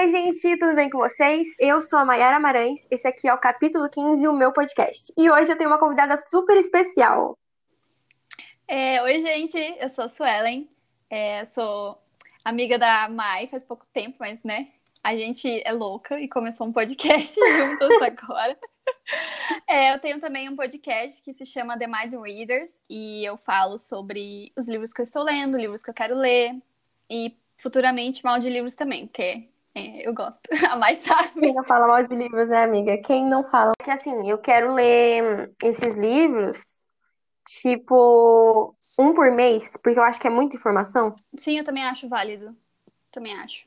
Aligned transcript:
Oi, 0.00 0.08
gente, 0.10 0.56
tudo 0.58 0.76
bem 0.76 0.88
com 0.88 0.98
vocês? 0.98 1.48
Eu 1.58 1.82
sou 1.82 1.98
a 1.98 2.04
Mayara 2.04 2.38
Marães, 2.38 2.86
esse 2.88 3.08
aqui 3.08 3.26
é 3.26 3.34
o 3.34 3.38
capítulo 3.38 3.90
15 3.90 4.22
do 4.22 4.32
meu 4.32 4.52
podcast. 4.52 5.12
E 5.18 5.28
hoje 5.28 5.50
eu 5.50 5.58
tenho 5.58 5.68
uma 5.68 5.78
convidada 5.80 6.16
super 6.16 6.56
especial. 6.56 7.36
É, 8.68 9.02
oi, 9.02 9.18
gente, 9.18 9.58
eu 9.58 9.88
sou 9.88 10.04
a 10.04 10.08
Suelen, 10.08 10.70
é, 11.10 11.44
sou 11.46 12.00
amiga 12.44 12.78
da 12.78 13.08
Mai 13.08 13.48
faz 13.48 13.64
pouco 13.64 13.84
tempo, 13.92 14.18
mas 14.20 14.44
né, 14.44 14.68
a 15.02 15.16
gente 15.16 15.60
é 15.66 15.72
louca 15.72 16.20
e 16.20 16.28
começou 16.28 16.68
um 16.68 16.72
podcast 16.72 17.34
juntas 17.58 17.90
agora. 18.00 18.56
É, 19.66 19.92
eu 19.92 19.98
tenho 19.98 20.20
também 20.20 20.48
um 20.48 20.54
podcast 20.54 21.20
que 21.24 21.34
se 21.34 21.44
chama 21.44 21.76
The 21.76 21.88
Mind 21.88 22.14
Readers 22.22 22.70
e 22.88 23.24
eu 23.24 23.36
falo 23.36 23.76
sobre 23.78 24.52
os 24.56 24.68
livros 24.68 24.92
que 24.92 25.00
eu 25.00 25.04
estou 25.04 25.24
lendo, 25.24 25.58
livros 25.58 25.82
que 25.82 25.90
eu 25.90 25.94
quero 25.94 26.14
ler 26.14 26.54
e 27.10 27.36
futuramente 27.56 28.24
mal 28.24 28.38
de 28.38 28.48
livros 28.48 28.76
também, 28.76 29.04
porque 29.08 29.48
é, 29.78 30.08
eu 30.08 30.12
gosto. 30.12 30.40
A 30.70 30.76
mais 30.76 31.02
sabe. 31.04 31.40
Quem 31.40 31.54
não 31.54 31.64
fala 31.64 31.86
mal 31.86 32.02
de 32.02 32.14
livros, 32.14 32.48
né, 32.48 32.64
amiga? 32.64 32.98
Quem 32.98 33.24
não 33.24 33.44
fala? 33.44 33.72
Porque 33.78 33.90
assim, 33.90 34.28
eu 34.28 34.38
quero 34.38 34.74
ler 34.74 35.52
esses 35.62 35.96
livros, 35.96 36.86
tipo, 37.46 38.74
um 38.98 39.14
por 39.14 39.30
mês, 39.30 39.76
porque 39.82 39.98
eu 39.98 40.02
acho 40.02 40.20
que 40.20 40.26
é 40.26 40.30
muita 40.30 40.56
informação. 40.56 41.14
Sim, 41.36 41.58
eu 41.58 41.64
também 41.64 41.84
acho 41.84 42.08
válido. 42.08 42.56
Também 43.10 43.34
acho. 43.38 43.66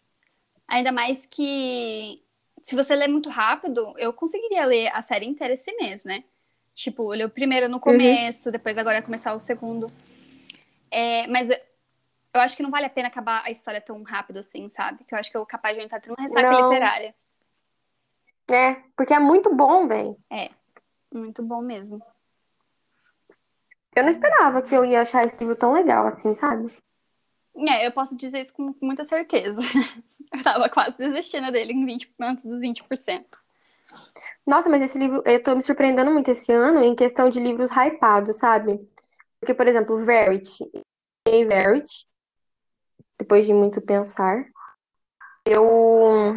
Ainda 0.68 0.92
mais 0.92 1.26
que 1.26 2.22
se 2.64 2.76
você 2.76 2.96
ler 2.96 3.08
muito 3.08 3.30
rápido, 3.30 3.94
eu 3.98 4.14
conseguiria 4.14 4.66
ler 4.66 4.88
a 4.94 5.02
série 5.02 5.26
inteira 5.26 5.54
esse 5.54 5.72
mês, 5.76 6.04
né? 6.04 6.24
Tipo, 6.74 7.10
ler 7.10 7.26
o 7.26 7.30
primeiro 7.30 7.68
no 7.68 7.80
começo, 7.80 8.48
uhum. 8.48 8.52
depois 8.52 8.78
agora 8.78 9.02
começar 9.02 9.34
o 9.34 9.40
segundo. 9.40 9.86
É, 10.90 11.28
mas 11.28 11.50
eu 12.34 12.42
acho 12.42 12.56
que 12.56 12.64
não 12.64 12.72
vale 12.72 12.86
a 12.86 12.90
pena 12.90 13.08
acabar 13.08 13.44
a 13.46 13.52
história 13.52 13.82
tão 13.82 14.02
rápido 14.04 14.40
assim, 14.40 14.70
sabe? 14.70 15.04
Que 15.04 15.14
eu 15.14 15.20
acho 15.20 15.30
que 15.30 15.38
eu 15.38 15.46
capaz 15.46 15.78
de 15.78 15.84
entrar 15.84 16.00
tendo 16.00 16.16
uma 16.18 16.24
ressaca 16.24 16.52
não. 16.52 16.70
literária. 16.70 17.16
É, 18.52 18.76
porque 18.96 19.14
é 19.14 19.20
muito 19.20 19.54
bom, 19.54 19.88
velho. 19.88 20.18
É, 20.30 20.50
muito 21.14 21.44
bom 21.44 21.62
mesmo. 21.62 22.02
Eu 23.96 24.04
não 24.04 24.10
esperava 24.10 24.62
que 24.62 24.74
eu 24.74 24.86
ia 24.86 25.02
achar 25.02 25.26
esse 25.26 25.40
livro 25.40 25.56
tão 25.56 25.74
legal 25.74 26.08
assim, 26.08 26.34
sabe? 26.34 26.72
É, 27.56 27.86
eu 27.86 27.92
posso 27.92 28.16
dizer 28.16 28.40
isso 28.40 28.54
com 28.54 28.74
muita 28.82 29.06
certeza. 29.06 29.62
Eu 30.34 30.42
tava 30.44 30.70
quase 30.70 30.98
desistindo 30.98 31.52
dele 31.52 31.74
em 31.74 31.86
20, 31.86 32.16
antes 32.22 32.46
dos 32.46 32.62
20%. 32.62 33.26
Nossa, 34.48 34.70
mas 34.70 34.82
esse 34.82 34.98
livro, 34.98 35.22
eu 35.26 35.44
tô 35.44 35.54
me 35.54 35.62
surpreendendo 35.62 36.10
muito 36.10 36.32
esse 36.32 36.54
ano 36.54 36.82
em 36.82 36.96
questão 36.96 37.28
de 37.28 37.38
livros 37.38 37.70
hypados, 37.70 38.38
sabe? 38.38 38.80
Porque, 39.42 39.54
por 39.54 39.68
exemplo, 39.68 39.98
Verity. 39.98 40.72
Verity, 41.28 42.06
depois 43.22 43.46
de 43.46 43.54
muito 43.54 43.80
pensar. 43.80 44.44
Eu 45.46 46.36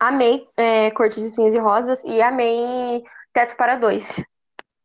amei 0.00 0.48
é, 0.56 0.90
Corte 0.90 1.20
de 1.20 1.26
Espinhos 1.26 1.52
e 1.52 1.58
Rosas 1.58 2.02
e 2.04 2.20
amei 2.22 3.04
Teto 3.32 3.54
para 3.56 3.76
Dois. 3.76 4.20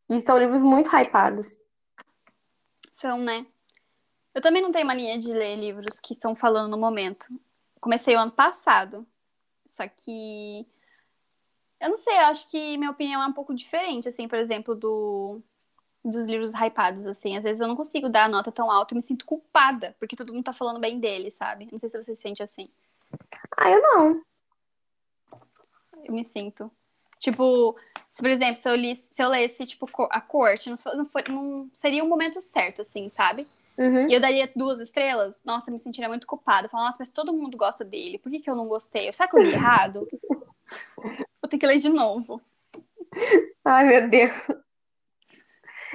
E 0.10 0.20
são 0.20 0.38
livros 0.38 0.62
muito 0.62 0.90
hypados. 0.94 1.60
São, 2.92 3.20
né? 3.20 3.46
Eu 4.36 4.42
também 4.42 4.62
não 4.62 4.72
tenho 4.72 4.86
mania 4.86 5.18
de 5.18 5.32
ler 5.32 5.56
livros 5.56 6.00
que 6.00 6.14
estão 6.14 6.36
falando 6.36 6.72
no 6.72 6.78
momento. 6.78 7.28
Comecei 7.80 8.16
o 8.16 8.20
ano 8.20 8.32
passado. 8.32 9.08
Só 9.66 9.88
que. 9.88 10.68
Eu 11.80 11.90
não 11.90 11.98
sei, 11.98 12.14
eu 12.16 12.24
acho 12.24 12.50
que 12.50 12.78
minha 12.78 12.92
opinião 12.92 13.24
é 13.24 13.28
um 13.28 13.32
pouco 13.32 13.56
diferente, 13.56 14.10
assim, 14.10 14.28
por 14.28 14.38
exemplo, 14.38 14.76
do 14.76 15.42
dos 16.04 16.26
livros 16.26 16.54
hypados, 16.54 17.06
assim. 17.06 17.38
Às 17.38 17.44
vezes 17.44 17.60
eu 17.60 17.68
não 17.68 17.76
consigo 17.76 18.10
dar 18.10 18.26
a 18.26 18.30
nota 18.30 18.52
tão 18.52 18.72
alta 18.72 18.94
e 18.94 18.98
me 18.98 19.02
sinto 19.02 19.26
culpada, 19.26 19.96
porque 20.00 20.16
todo 20.16 20.34
mundo 20.34 20.46
tá 20.46 20.54
falando 20.54 20.80
bem 20.80 21.00
dele, 21.00 21.32
sabe? 21.32 21.68
Não 21.72 21.78
sei 21.78 21.90
se 21.90 22.02
você 22.02 22.16
se 22.16 22.22
sente 22.22 22.44
assim. 22.44 22.70
Ah, 23.58 23.70
eu 23.70 23.82
não. 23.82 24.22
Eu 26.04 26.14
me 26.14 26.24
sinto. 26.24 26.72
Tipo, 27.20 27.76
se, 28.10 28.22
por 28.22 28.30
exemplo, 28.30 28.56
se 28.56 28.70
eu, 28.70 28.76
li, 28.76 28.96
se 28.96 29.22
eu 29.22 29.28
lesse, 29.28 29.66
tipo, 29.66 29.90
a 30.10 30.22
corte, 30.22 30.70
não, 30.70 30.78
não, 30.96 31.06
foi, 31.06 31.24
não 31.28 31.70
seria 31.74 32.02
o 32.02 32.06
um 32.06 32.10
momento 32.10 32.40
certo, 32.40 32.82
assim, 32.82 33.10
sabe? 33.10 33.46
Uhum. 33.78 34.10
E 34.10 34.14
eu 34.14 34.22
daria 34.22 34.50
duas 34.56 34.80
estrelas, 34.80 35.36
nossa, 35.44 35.70
eu 35.70 35.74
me 35.74 35.80
sentiria 35.80 36.08
muito 36.08 36.26
culpada. 36.26 36.70
Falar, 36.70 36.86
nossa, 36.86 36.98
mas 37.00 37.10
todo 37.10 37.34
mundo 37.34 37.58
gosta 37.58 37.84
dele, 37.84 38.18
por 38.18 38.32
que, 38.32 38.40
que 38.40 38.50
eu 38.50 38.56
não 38.56 38.64
gostei? 38.64 39.12
Será 39.12 39.28
que 39.28 39.38
eu 39.38 39.42
li 39.42 39.54
errado? 39.54 40.08
Vou 41.42 41.50
ter 41.50 41.58
que 41.58 41.68
ler 41.68 41.78
de 41.78 41.90
novo. 41.90 42.42
Ai, 43.66 43.86
meu 43.86 44.10
Deus. 44.10 44.34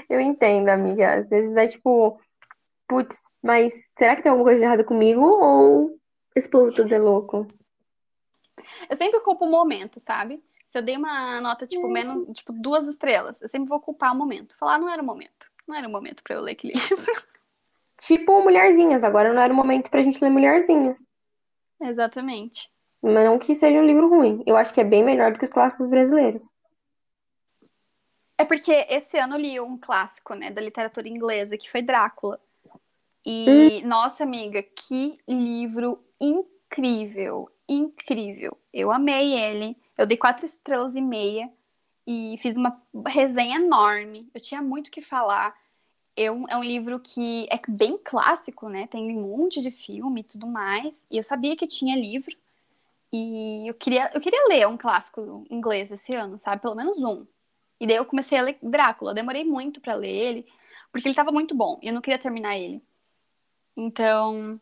Eu 0.08 0.20
entendo, 0.20 0.68
amiga. 0.68 1.14
Às 1.14 1.28
vezes 1.28 1.56
é 1.56 1.66
tipo, 1.66 2.20
putz, 2.88 3.30
mas 3.42 3.72
será 3.92 4.16
que 4.16 4.22
tem 4.22 4.30
alguma 4.30 4.46
coisa 4.46 4.60
de 4.60 4.64
errado 4.64 4.84
comigo 4.84 5.22
ou 5.22 5.98
esse 6.34 6.48
povo 6.48 6.72
todo 6.72 6.92
é 6.92 6.98
louco? 6.98 7.46
Eu 8.88 8.96
sempre 8.96 9.20
culpo 9.20 9.44
o 9.44 9.50
momento, 9.50 10.00
sabe? 10.00 10.42
Se 10.68 10.78
eu 10.78 10.82
dei 10.82 10.96
uma 10.96 11.40
nota, 11.40 11.66
tipo, 11.66 11.88
menos, 11.88 12.36
tipo, 12.36 12.52
duas 12.52 12.86
estrelas, 12.88 13.40
eu 13.40 13.48
sempre 13.48 13.68
vou 13.68 13.80
culpar 13.80 14.12
o 14.12 14.16
momento. 14.16 14.56
Falar, 14.58 14.78
não 14.78 14.88
era 14.88 15.00
o 15.00 15.04
momento. 15.04 15.50
Não 15.68 15.76
era 15.76 15.86
o 15.86 15.90
momento 15.90 16.22
para 16.22 16.34
eu 16.36 16.40
ler 16.40 16.52
aquele 16.52 16.74
livro. 16.78 17.12
Tipo 17.96 18.42
Mulherzinhas, 18.42 19.04
agora 19.04 19.32
não 19.32 19.40
era 19.40 19.52
o 19.52 19.56
momento 19.56 19.90
pra 19.90 20.02
gente 20.02 20.22
ler 20.22 20.30
Mulherzinhas. 20.30 21.06
Exatamente. 21.80 22.70
Mas 23.00 23.24
não 23.24 23.38
que 23.38 23.54
seja 23.54 23.78
um 23.78 23.86
livro 23.86 24.08
ruim. 24.08 24.42
Eu 24.46 24.56
acho 24.56 24.72
que 24.74 24.80
é 24.80 24.84
bem 24.84 25.04
melhor 25.04 25.32
do 25.32 25.38
que 25.38 25.44
os 25.44 25.50
clássicos 25.50 25.86
brasileiros. 25.86 26.50
É 28.44 28.46
porque 28.46 28.86
esse 28.90 29.16
ano 29.16 29.36
eu 29.36 29.40
li 29.40 29.58
um 29.58 29.78
clássico, 29.78 30.34
né, 30.34 30.50
da 30.50 30.60
literatura 30.60 31.08
inglesa, 31.08 31.56
que 31.56 31.70
foi 31.70 31.80
Drácula. 31.80 32.38
E, 33.24 33.80
hum. 33.82 33.88
nossa 33.88 34.22
amiga, 34.22 34.62
que 34.62 35.18
livro 35.26 35.98
incrível, 36.20 37.50
incrível. 37.66 38.54
Eu 38.70 38.92
amei 38.92 39.32
ele. 39.32 39.74
Eu 39.96 40.06
dei 40.06 40.18
quatro 40.18 40.44
estrelas 40.44 40.94
e 40.94 41.00
meia 41.00 41.50
e 42.06 42.36
fiz 42.38 42.54
uma 42.54 42.82
resenha 43.06 43.56
enorme. 43.56 44.28
Eu 44.34 44.40
tinha 44.42 44.60
muito 44.60 44.88
o 44.88 44.90
que 44.90 45.00
falar. 45.00 45.54
Eu, 46.14 46.44
é 46.50 46.56
um 46.58 46.62
livro 46.62 47.00
que 47.00 47.48
é 47.50 47.58
bem 47.66 47.96
clássico, 47.96 48.68
né? 48.68 48.86
Tem 48.88 49.10
um 49.10 49.22
monte 49.22 49.62
de 49.62 49.70
filme 49.70 50.20
e 50.20 50.24
tudo 50.24 50.46
mais. 50.46 51.06
E 51.10 51.16
eu 51.16 51.24
sabia 51.24 51.56
que 51.56 51.66
tinha 51.66 51.96
livro. 51.96 52.36
E 53.10 53.66
eu 53.66 53.72
queria, 53.72 54.10
eu 54.12 54.20
queria 54.20 54.48
ler 54.48 54.68
um 54.68 54.76
clássico 54.76 55.46
inglês 55.48 55.90
esse 55.90 56.12
ano, 56.14 56.36
sabe? 56.36 56.60
Pelo 56.60 56.74
menos 56.74 56.98
um. 56.98 57.24
E 57.84 57.86
daí 57.86 57.96
eu 57.96 58.06
comecei 58.06 58.38
a 58.38 58.42
ler 58.42 58.56
Drácula. 58.62 59.10
Eu 59.10 59.14
demorei 59.14 59.44
muito 59.44 59.78
para 59.78 59.92
ler 59.92 60.08
ele, 60.08 60.46
porque 60.90 61.06
ele 61.06 61.14
tava 61.14 61.30
muito 61.30 61.54
bom 61.54 61.78
e 61.82 61.88
eu 61.88 61.92
não 61.92 62.00
queria 62.00 62.18
terminar 62.18 62.56
ele. 62.56 62.82
Então, 63.76 64.58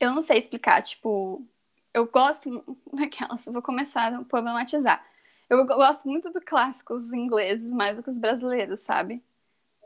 eu 0.00 0.10
não 0.10 0.20
sei 0.20 0.38
explicar, 0.38 0.82
tipo, 0.82 1.46
eu 1.94 2.04
gosto 2.08 2.64
daquelas, 2.92 3.44
vou 3.44 3.62
começar 3.62 4.12
a 4.12 4.24
problematizar. 4.24 5.06
Eu 5.48 5.64
gosto 5.64 6.08
muito 6.08 6.32
dos 6.32 6.42
clássicos 6.42 7.12
ingleses 7.12 7.72
mais 7.72 7.96
do 7.96 8.02
que 8.02 8.10
os 8.10 8.18
brasileiros, 8.18 8.80
sabe? 8.80 9.22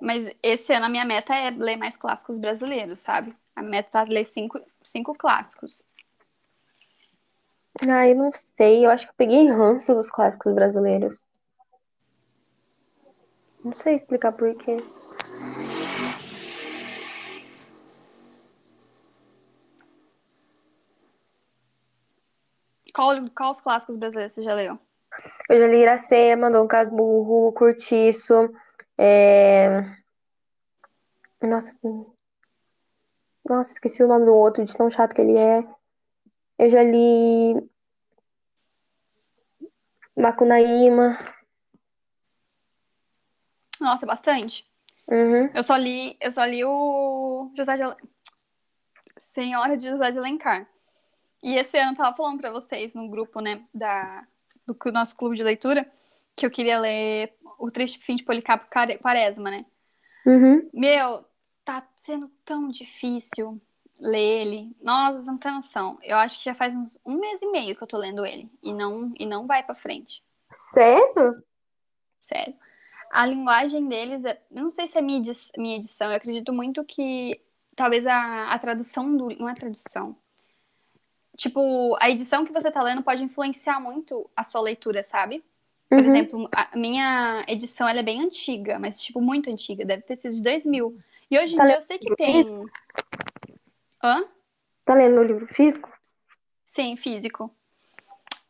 Mas 0.00 0.30
esse 0.42 0.72
ano 0.72 0.86
a 0.86 0.88
minha 0.88 1.04
meta 1.04 1.34
é 1.34 1.50
ler 1.50 1.76
mais 1.76 1.94
clássicos 1.94 2.38
brasileiros, 2.38 3.00
sabe? 3.00 3.36
A 3.54 3.62
meta 3.62 3.90
tá 3.90 4.02
ler 4.04 4.24
cinco, 4.24 4.58
cinco 4.82 5.14
clássicos. 5.14 5.86
Ah, 7.86 8.08
eu 8.08 8.16
não 8.16 8.32
sei. 8.32 8.86
Eu 8.86 8.90
acho 8.90 9.04
que 9.04 9.10
eu 9.10 9.16
peguei 9.18 9.46
ranço 9.50 9.94
dos 9.94 10.08
clássicos 10.08 10.54
brasileiros. 10.54 11.27
Não 13.64 13.74
sei 13.74 13.94
explicar 13.94 14.32
por 14.32 14.54
quê. 14.54 14.76
Qual, 22.94 23.14
qual 23.30 23.50
os 23.52 23.60
clássicos 23.60 23.96
brasileiros 23.96 24.32
você 24.32 24.42
já 24.42 24.54
leu? 24.54 24.78
Eu 25.48 25.58
já 25.58 25.66
li 25.66 25.78
Iracema, 25.78 26.50
Dom 26.50 26.66
Casmurro, 26.66 27.52
Curtiço, 27.52 28.50
é... 28.96 29.82
Nossa, 31.40 31.78
nossa, 33.48 33.72
esqueci 33.72 34.02
o 34.02 34.08
nome 34.08 34.26
do 34.26 34.34
outro, 34.34 34.64
de 34.64 34.76
tão 34.76 34.90
chato 34.90 35.14
que 35.14 35.20
ele 35.20 35.38
é. 35.38 35.64
Eu 36.58 36.68
já 36.68 36.82
li 36.82 37.54
Macunaíma. 40.16 41.16
Nossa, 43.80 44.06
bastante. 44.06 44.66
Uhum. 45.08 45.50
Eu 45.54 45.62
só 45.62 45.76
li, 45.76 46.16
eu 46.20 46.30
só 46.30 46.44
li 46.44 46.64
o 46.64 47.50
José 47.56 47.76
de 47.76 47.96
Senhora 49.32 49.76
de 49.76 49.88
José 49.88 50.10
de 50.10 50.18
Alencar. 50.18 50.68
E 51.42 51.56
esse 51.56 51.78
ano 51.78 51.92
eu 51.92 51.96
tava 51.96 52.16
falando 52.16 52.40
para 52.40 52.50
vocês 52.50 52.92
no 52.92 53.08
grupo, 53.08 53.40
né, 53.40 53.64
da 53.72 54.26
do 54.66 54.76
nosso 54.92 55.16
clube 55.16 55.34
de 55.34 55.42
leitura, 55.42 55.90
que 56.36 56.44
eu 56.44 56.50
queria 56.50 56.78
ler 56.78 57.34
O 57.58 57.70
Triste 57.70 57.98
Fim 58.00 58.16
de 58.16 58.22
Policarpo 58.22 58.68
Quaresma, 58.68 59.50
né? 59.50 59.64
Uhum. 60.26 60.68
Meu, 60.74 61.24
tá 61.64 61.88
sendo 62.00 62.28
tão 62.44 62.68
difícil 62.68 63.58
ler 63.98 64.42
ele. 64.42 64.76
Nossa, 64.82 65.30
não 65.30 65.38
tem 65.38 65.52
noção. 65.52 65.98
Eu 66.02 66.18
acho 66.18 66.38
que 66.38 66.44
já 66.44 66.54
faz 66.54 66.76
uns 66.76 67.00
um 67.06 67.18
mês 67.18 67.40
e 67.40 67.50
meio 67.50 67.74
que 67.74 67.82
eu 67.82 67.88
tô 67.88 67.96
lendo 67.96 68.26
ele 68.26 68.50
e 68.62 68.74
não 68.74 69.10
e 69.18 69.24
não 69.24 69.46
vai 69.46 69.62
para 69.62 69.74
frente. 69.74 70.22
Sério? 70.50 71.42
Sério 72.20 72.54
a 73.10 73.26
linguagem 73.26 73.88
deles, 73.88 74.24
é, 74.24 74.40
eu 74.50 74.62
não 74.62 74.70
sei 74.70 74.86
se 74.88 74.98
é 74.98 75.02
minha 75.02 75.18
edição, 75.76 76.08
eu 76.10 76.16
acredito 76.16 76.52
muito 76.52 76.84
que 76.84 77.40
talvez 77.76 78.06
a, 78.06 78.52
a 78.52 78.58
tradução 78.58 79.16
do. 79.16 79.28
Não 79.38 79.48
é 79.48 79.54
tradução. 79.54 80.16
tipo, 81.36 81.96
a 82.00 82.10
edição 82.10 82.44
que 82.44 82.52
você 82.52 82.70
tá 82.70 82.82
lendo 82.82 83.02
pode 83.02 83.22
influenciar 83.22 83.80
muito 83.80 84.28
a 84.36 84.42
sua 84.44 84.60
leitura, 84.60 85.02
sabe? 85.02 85.44
Por 85.88 86.00
Uhum. 86.00 86.04
exemplo, 86.04 86.50
a 86.54 86.76
minha 86.76 87.44
edição 87.48 87.88
ela 87.88 88.00
é 88.00 88.02
bem 88.02 88.22
antiga, 88.22 88.78
mas 88.78 89.00
tipo 89.00 89.20
muito 89.20 89.48
antiga, 89.50 89.84
deve 89.84 90.02
ter 90.02 90.20
sido 90.20 90.34
de 90.34 90.42
2000. 90.42 90.98
E 91.30 91.38
hoje 91.38 91.54
em 91.54 91.56
Tá 91.58 91.64
dia 91.66 91.76
eu 91.76 91.82
sei 91.82 91.98
que 91.98 92.16
tem. 92.16 92.44
Hã? 94.02 94.24
Tá 94.84 94.94
lendo 94.94 95.20
o 95.20 95.22
livro 95.24 95.46
físico? 95.46 95.88
Sim, 96.64 96.96
físico. 96.96 97.50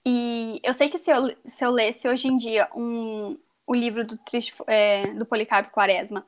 E 0.05 0.61
eu 0.63 0.73
sei 0.73 0.89
que 0.89 0.99
se 0.99 1.11
eu, 1.11 1.37
se 1.47 1.65
eu 1.65 1.71
lesse 1.71 2.09
hoje 2.09 2.29
em 2.29 2.37
dia 2.37 2.69
um, 2.75 3.39
o 3.69 3.75
livro 3.75 4.03
do, 4.03 4.19
é, 4.67 5.09
do 5.13 5.27
Policarpo 5.27 5.71
Quaresma, 5.71 6.27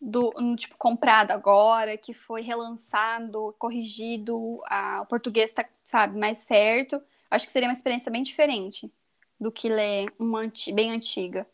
do, 0.00 0.34
um, 0.36 0.56
tipo, 0.56 0.76
comprado 0.76 1.30
agora, 1.30 1.96
que 1.96 2.12
foi 2.12 2.42
relançado, 2.42 3.54
corrigido, 3.60 4.60
a, 4.66 5.02
o 5.02 5.06
português 5.06 5.52
tá, 5.52 5.64
sabe, 5.84 6.18
mais 6.18 6.38
certo, 6.38 7.00
acho 7.30 7.46
que 7.46 7.52
seria 7.52 7.68
uma 7.68 7.74
experiência 7.74 8.10
bem 8.10 8.24
diferente 8.24 8.92
do 9.38 9.52
que 9.52 9.68
ler 9.68 10.12
uma 10.18 10.40
anti- 10.40 10.72
bem 10.72 10.90
antiga. 10.90 11.46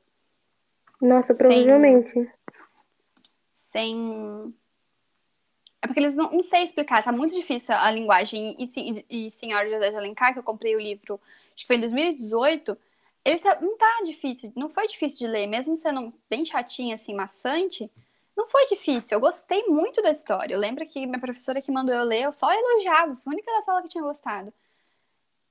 Nossa, 0.98 1.34
Sem- 1.34 1.46
provavelmente. 1.46 2.32
sem. 3.52 4.54
É 5.82 5.86
porque 5.86 6.00
eles 6.00 6.14
não, 6.14 6.30
não 6.32 6.42
sei 6.42 6.62
explicar, 6.62 7.04
tá 7.04 7.12
muito 7.12 7.34
difícil 7.34 7.74
a 7.74 7.90
linguagem. 7.90 8.56
E, 8.58 8.70
e, 9.10 9.26
e 9.26 9.30
Senhora 9.30 9.68
José 9.68 9.90
de 9.90 9.96
Alencar, 9.96 10.32
que 10.32 10.38
eu 10.38 10.42
comprei 10.42 10.74
o 10.74 10.80
livro, 10.80 11.20
acho 11.54 11.62
que 11.62 11.66
foi 11.66 11.76
em 11.76 11.80
2018, 11.80 12.76
ele 13.26 13.40
tá, 13.40 13.60
não 13.60 13.76
tá 13.76 14.02
difícil, 14.04 14.52
não 14.54 14.68
foi 14.68 14.86
difícil 14.86 15.26
de 15.26 15.26
ler, 15.26 15.48
mesmo 15.48 15.76
sendo 15.76 16.14
bem 16.30 16.44
chatinho, 16.46 16.94
assim, 16.94 17.12
maçante, 17.12 17.90
não 18.36 18.48
foi 18.48 18.66
difícil. 18.66 19.16
Eu 19.16 19.20
gostei 19.20 19.64
muito 19.66 20.00
da 20.00 20.12
história. 20.12 20.54
Eu 20.54 20.60
lembro 20.60 20.86
que 20.86 21.04
minha 21.06 21.18
professora 21.18 21.60
que 21.60 21.72
mandou 21.72 21.92
eu 21.92 22.04
ler, 22.04 22.22
eu 22.22 22.32
só 22.32 22.48
elogiava, 22.52 23.16
foi 23.16 23.32
a 23.32 23.34
única 23.34 23.50
da 23.50 23.62
sala 23.62 23.82
que 23.82 23.88
tinha 23.88 24.04
gostado. 24.04 24.52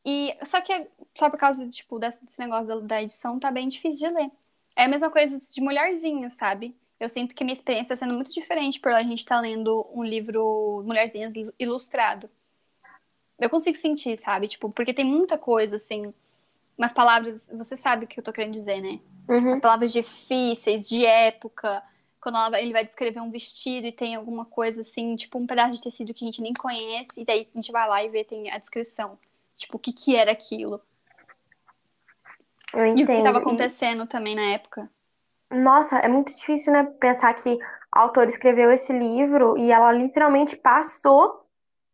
E 0.06 0.38
só 0.46 0.62
que 0.62 0.88
só 1.18 1.30
por 1.30 1.38
causa 1.38 1.68
tipo, 1.70 2.00
desse, 2.00 2.22
negócio 2.40 2.66
da, 2.68 2.80
da 2.80 3.04
edição 3.04 3.40
tá 3.40 3.52
bem 3.52 3.68
difícil 3.68 4.08
de 4.08 4.16
ler. 4.16 4.32
É 4.74 4.86
a 4.86 4.88
mesma 4.88 5.10
coisa 5.10 5.38
de 5.38 5.60
Mulherzinha, 5.60 6.30
sabe? 6.30 6.74
Eu 6.98 7.10
sinto 7.10 7.36
que 7.36 7.44
minha 7.44 7.56
experiência 7.56 7.94
está 7.94 8.06
sendo 8.06 8.16
muito 8.16 8.34
diferente 8.34 8.80
por 8.80 8.94
a 8.94 9.04
gente 9.04 9.20
estar 9.20 9.42
lendo 9.42 9.86
um 9.94 10.04
livro 10.04 10.82
Mulherzinhas 10.86 11.34
ilustrado. 11.60 12.30
Eu 13.38 13.50
consigo 13.50 13.78
sentir, 13.78 14.18
sabe? 14.18 14.48
Tipo, 14.48 14.70
porque 14.70 14.94
tem 14.94 15.04
muita 15.04 15.38
coisa, 15.38 15.76
assim, 15.76 16.14
umas 16.78 16.94
palavras, 16.94 17.50
você 17.54 17.78
sabe 17.78 18.06
o 18.06 18.08
que 18.08 18.20
eu 18.20 18.24
tô 18.24 18.34
querendo 18.34 18.54
dizer, 18.54 18.82
né? 18.82 19.00
Uhum. 19.28 19.54
As 19.54 19.60
palavras 19.60 19.92
difíceis, 19.92 20.88
de 20.88 21.06
época, 21.06 21.82
quando 22.22 22.38
ela 22.38 22.60
ele 22.62 22.74
vai 22.74 22.86
descrever 22.86 23.20
um 23.22 23.32
vestido 23.32 23.88
e 23.88 23.92
tem 23.92 24.16
alguma 24.16 24.46
coisa 24.46 24.82
assim, 24.82 25.16
tipo 25.16 25.38
um 25.38 25.48
pedaço 25.48 25.74
de 25.74 25.82
tecido 25.82 26.14
que 26.14 26.26
a 26.26 26.28
gente 26.28 26.42
nem 26.42 26.54
conhece, 26.54 27.22
e 27.22 27.26
daí 27.26 27.48
a 27.54 27.58
gente 27.58 27.72
vai 27.72 27.88
lá 27.88 28.04
e 28.04 28.10
vê, 28.10 28.24
tem 28.24 28.52
a 28.52 28.58
descrição. 28.58 29.18
Tipo, 29.56 29.78
o 29.78 29.80
que 29.80 29.94
que 29.94 30.16
era 30.16 30.32
aquilo. 30.32 30.82
Eu 32.74 32.86
E 32.86 32.92
o 32.92 32.96
que 32.96 33.02
entendo. 33.04 33.20
estava 33.20 33.38
E- 33.40 33.42
acontecendo 33.42 34.06
também 34.06 34.36
na 34.36 34.42
época. 34.52 34.90
Nossa, 35.52 35.98
é 36.00 36.08
muito 36.08 36.34
difícil, 36.34 36.74
né? 36.74 36.84
Pensar 37.00 37.34
que 37.36 37.58
a 37.92 38.02
autora 38.02 38.30
escreveu 38.30 38.72
esse 38.72 38.92
livro 38.92 39.58
e 39.58 39.72
ela 39.72 39.92
literalmente 39.92 40.58
passou 40.58 41.46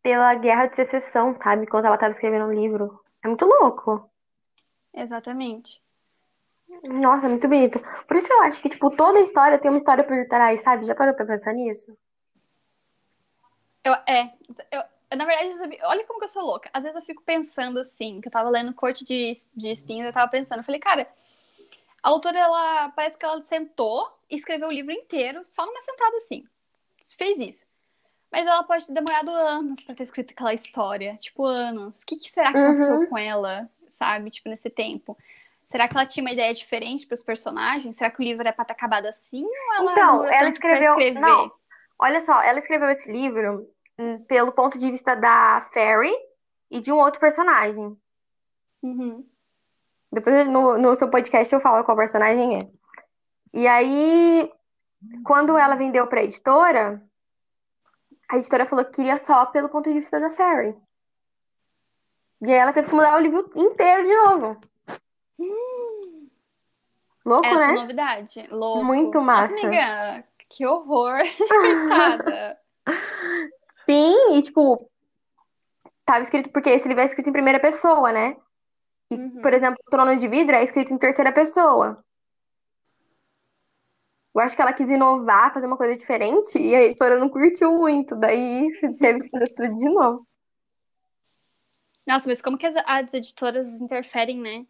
pela 0.02 0.34
Guerra 0.34 0.66
de 0.66 0.76
Secessão, 0.76 1.36
sabe? 1.36 1.66
Quando 1.66 1.84
ela 1.84 1.94
estava 1.94 2.10
escrevendo 2.10 2.46
o 2.46 2.52
livro. 2.52 3.00
É 3.22 3.28
muito 3.28 3.44
louco. 3.46 4.10
Exatamente. 4.94 5.80
Nossa, 6.84 7.28
muito 7.28 7.48
bonito. 7.48 7.80
Por 8.06 8.16
isso 8.16 8.32
eu 8.32 8.42
acho 8.42 8.60
que, 8.60 8.68
tipo, 8.68 8.90
toda 8.96 9.20
história 9.20 9.58
tem 9.58 9.70
uma 9.70 9.76
história 9.76 10.04
por 10.04 10.26
trás, 10.26 10.60
sabe? 10.62 10.86
Já 10.86 10.94
parou 10.94 11.14
pra 11.14 11.26
pensar 11.26 11.52
nisso? 11.52 11.96
Eu, 13.84 13.92
é, 14.06 14.32
eu, 14.70 15.16
na 15.16 15.24
verdade, 15.24 15.78
olha 15.84 16.04
como 16.06 16.18
que 16.18 16.24
eu 16.24 16.28
sou 16.28 16.42
louca. 16.42 16.70
Às 16.72 16.82
vezes 16.82 16.96
eu 16.96 17.04
fico 17.04 17.22
pensando 17.22 17.78
assim, 17.80 18.20
que 18.20 18.28
eu 18.28 18.32
tava 18.32 18.48
lendo 18.48 18.72
Corte 18.74 19.04
de, 19.04 19.32
de 19.54 19.68
Espinhos, 19.68 20.06
eu 20.06 20.12
tava 20.12 20.30
pensando, 20.30 20.58
eu 20.58 20.64
falei, 20.64 20.80
cara, 20.80 21.08
a 22.02 22.08
autora, 22.08 22.38
ela 22.38 22.88
parece 22.90 23.18
que 23.18 23.24
ela 23.24 23.40
sentou 23.42 24.10
e 24.30 24.36
escreveu 24.36 24.68
o 24.68 24.72
livro 24.72 24.92
inteiro 24.92 25.44
só 25.44 25.66
numa 25.66 25.80
sentada 25.82 26.16
assim. 26.16 26.44
Fez 27.16 27.38
isso. 27.38 27.64
Mas 28.30 28.46
ela 28.46 28.62
pode 28.62 28.86
ter 28.86 28.92
demorado 28.94 29.30
anos 29.30 29.82
pra 29.84 29.94
ter 29.94 30.04
escrito 30.04 30.32
aquela 30.32 30.54
história. 30.54 31.16
Tipo, 31.18 31.44
anos. 31.44 32.00
O 32.00 32.06
que, 32.06 32.16
que 32.16 32.30
será 32.30 32.50
que 32.50 32.58
aconteceu 32.58 32.96
Uhum. 32.96 33.06
com 33.06 33.18
ela, 33.18 33.70
sabe? 33.92 34.30
Tipo, 34.30 34.48
nesse 34.48 34.70
tempo. 34.70 35.16
Será 35.64 35.88
que 35.88 35.96
ela 35.96 36.06
tinha 36.06 36.24
uma 36.24 36.32
ideia 36.32 36.52
diferente 36.52 37.06
pros 37.06 37.22
personagens? 37.22 37.96
Será 37.96 38.10
que 38.10 38.20
o 38.20 38.24
livro 38.24 38.42
era 38.42 38.52
pra 38.52 38.62
estar 38.62 38.74
acabado 38.74 39.06
assim? 39.06 39.44
Ou 39.44 39.74
ela 39.74 39.92
Então, 39.92 40.24
ela 40.28 40.48
escreveu. 40.48 40.96
Não, 41.20 41.52
olha 41.98 42.20
só, 42.20 42.42
ela 42.42 42.58
escreveu 42.58 42.90
esse 42.90 43.10
livro 43.10 43.68
hum, 43.98 44.18
pelo 44.24 44.52
ponto 44.52 44.78
de 44.78 44.90
vista 44.90 45.14
da 45.14 45.66
Fairy 45.72 46.12
e 46.70 46.80
de 46.80 46.92
um 46.92 46.98
outro 46.98 47.20
personagem. 47.20 47.96
Uhum. 48.82 49.24
Depois 50.12 50.46
no, 50.46 50.76
no 50.76 50.94
seu 50.94 51.08
podcast 51.08 51.54
eu 51.54 51.60
falo 51.60 51.84
qual 51.84 51.96
personagem 51.96 52.58
é. 52.58 52.60
E 53.54 53.66
aí, 53.66 54.50
quando 55.24 55.56
ela 55.56 55.74
vendeu 55.74 56.06
pra 56.06 56.24
editora, 56.24 57.02
a 58.28 58.36
editora 58.36 58.66
falou 58.66 58.84
que 58.84 58.92
queria 58.92 59.16
só 59.16 59.46
pelo 59.46 59.68
ponto 59.68 59.90
de 59.90 59.98
vista 59.98 60.18
da 60.18 60.30
Fairy. 60.30 60.74
E 62.44 62.50
aí 62.50 62.58
ela 62.58 62.72
teve 62.72 62.88
que 62.88 62.94
mudar 62.94 63.16
o 63.16 63.20
livro 63.20 63.48
inteiro 63.54 64.04
de 64.04 64.14
novo. 64.14 64.60
Louco, 67.24 67.46
Essa 67.46 67.56
né? 67.56 67.72
novidade. 67.74 68.48
Louco. 68.50 68.84
Muito 68.84 69.20
massa. 69.20 69.52
Nossa, 69.54 69.66
amiga, 69.66 70.24
que 70.48 70.66
horror. 70.66 71.18
Coitada. 71.48 72.58
Sim, 73.86 74.34
e 74.34 74.42
tipo, 74.42 74.90
tava 76.04 76.20
escrito 76.22 76.50
porque 76.50 76.70
esse 76.70 76.88
livro 76.88 77.02
é 77.02 77.06
escrito 77.06 77.30
em 77.30 77.32
primeira 77.32 77.60
pessoa, 77.60 78.10
né? 78.10 78.36
E, 79.08 79.14
Uhum. 79.14 79.40
por 79.40 79.52
exemplo, 79.54 79.78
o 79.86 79.90
Trono 79.90 80.16
de 80.16 80.26
Vidro 80.26 80.56
é 80.56 80.64
escrito 80.64 80.92
em 80.92 80.98
terceira 80.98 81.30
pessoa. 81.30 82.04
Eu 84.34 84.40
acho 84.40 84.56
que 84.56 84.62
ela 84.62 84.72
quis 84.72 84.88
inovar, 84.90 85.52
fazer 85.52 85.66
uma 85.66 85.76
coisa 85.76 85.94
diferente, 85.96 86.58
e 86.58 86.74
a 86.74 86.82
editora 86.82 87.18
não 87.20 87.28
curtiu 87.28 87.70
muito, 87.72 88.16
daí 88.16 88.66
teve 88.98 89.20
que 89.20 89.28
fazer 89.28 89.46
tudo 89.54 89.74
de 89.76 89.88
novo. 89.90 90.26
Nossa, 92.06 92.28
mas 92.28 92.42
como 92.42 92.58
que 92.58 92.66
as, 92.66 92.76
as 92.84 93.14
editoras 93.14 93.72
interferem, 93.74 94.38
né? 94.38 94.66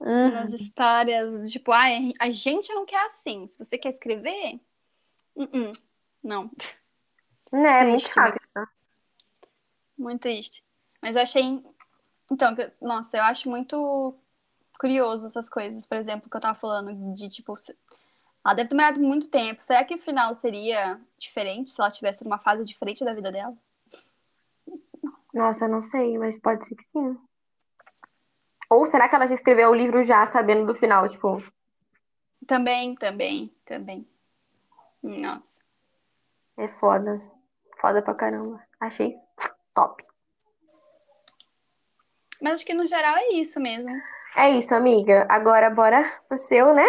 Uhum. 0.00 0.30
Nas 0.30 0.60
histórias. 0.60 1.50
Tipo, 1.50 1.72
ah, 1.72 1.86
a 2.18 2.30
gente 2.30 2.72
não 2.72 2.86
quer 2.86 3.04
assim. 3.06 3.46
Se 3.48 3.58
você 3.58 3.76
quer 3.76 3.90
escrever, 3.90 4.60
uh-uh. 5.36 5.72
não. 6.22 6.50
Né, 7.52 7.80
é 7.80 7.84
muito 7.84 8.08
chato. 8.08 8.40
né? 8.54 8.66
Muito 9.96 10.20
triste. 10.20 10.64
Mas 11.02 11.16
eu 11.16 11.22
achei. 11.22 11.62
Então, 12.30 12.54
nossa, 12.80 13.16
eu 13.16 13.22
acho 13.24 13.48
muito 13.48 14.14
curioso 14.78 15.26
essas 15.26 15.48
coisas. 15.48 15.86
Por 15.86 15.96
exemplo, 15.96 16.30
que 16.30 16.36
eu 16.36 16.40
tava 16.40 16.58
falando 16.58 17.14
de 17.14 17.28
tipo. 17.28 17.54
Ela 18.44 18.54
deve 18.54 18.68
ter 18.68 18.76
demorado 18.76 19.00
muito 19.00 19.28
tempo. 19.28 19.62
Será 19.62 19.84
que 19.84 19.94
o 19.94 19.98
final 19.98 20.32
seria 20.34 21.00
diferente 21.18 21.70
se 21.70 21.80
ela 21.80 21.90
tivesse 21.90 22.24
numa 22.24 22.38
fase 22.38 22.64
diferente 22.64 23.04
da 23.04 23.12
vida 23.12 23.32
dela? 23.32 23.56
Nossa, 25.34 25.68
não 25.68 25.82
sei, 25.82 26.18
mas 26.18 26.38
pode 26.40 26.64
ser 26.64 26.74
que 26.74 26.82
sim. 26.82 27.16
Ou 28.70 28.84
será 28.86 29.08
que 29.08 29.14
ela 29.14 29.26
já 29.26 29.34
escreveu 29.34 29.70
o 29.70 29.74
livro 29.74 30.04
já 30.04 30.26
sabendo 30.26 30.66
do 30.66 30.74
final, 30.74 31.08
tipo, 31.08 31.38
Também, 32.46 32.94
também, 32.96 33.54
também. 33.64 34.06
Nossa. 35.02 35.58
é 36.56 36.68
foda. 36.68 37.20
Foda 37.80 38.02
pra 38.02 38.14
caramba. 38.14 38.60
Achei 38.80 39.16
top. 39.74 40.04
Mas 42.42 42.54
acho 42.54 42.66
que 42.66 42.74
no 42.74 42.86
geral 42.86 43.16
é 43.16 43.28
isso 43.34 43.60
mesmo. 43.60 43.90
É 44.36 44.50
isso, 44.50 44.74
amiga. 44.74 45.26
Agora 45.28 45.70
bora 45.70 46.02
pro 46.28 46.36
seu, 46.36 46.74
né? 46.74 46.84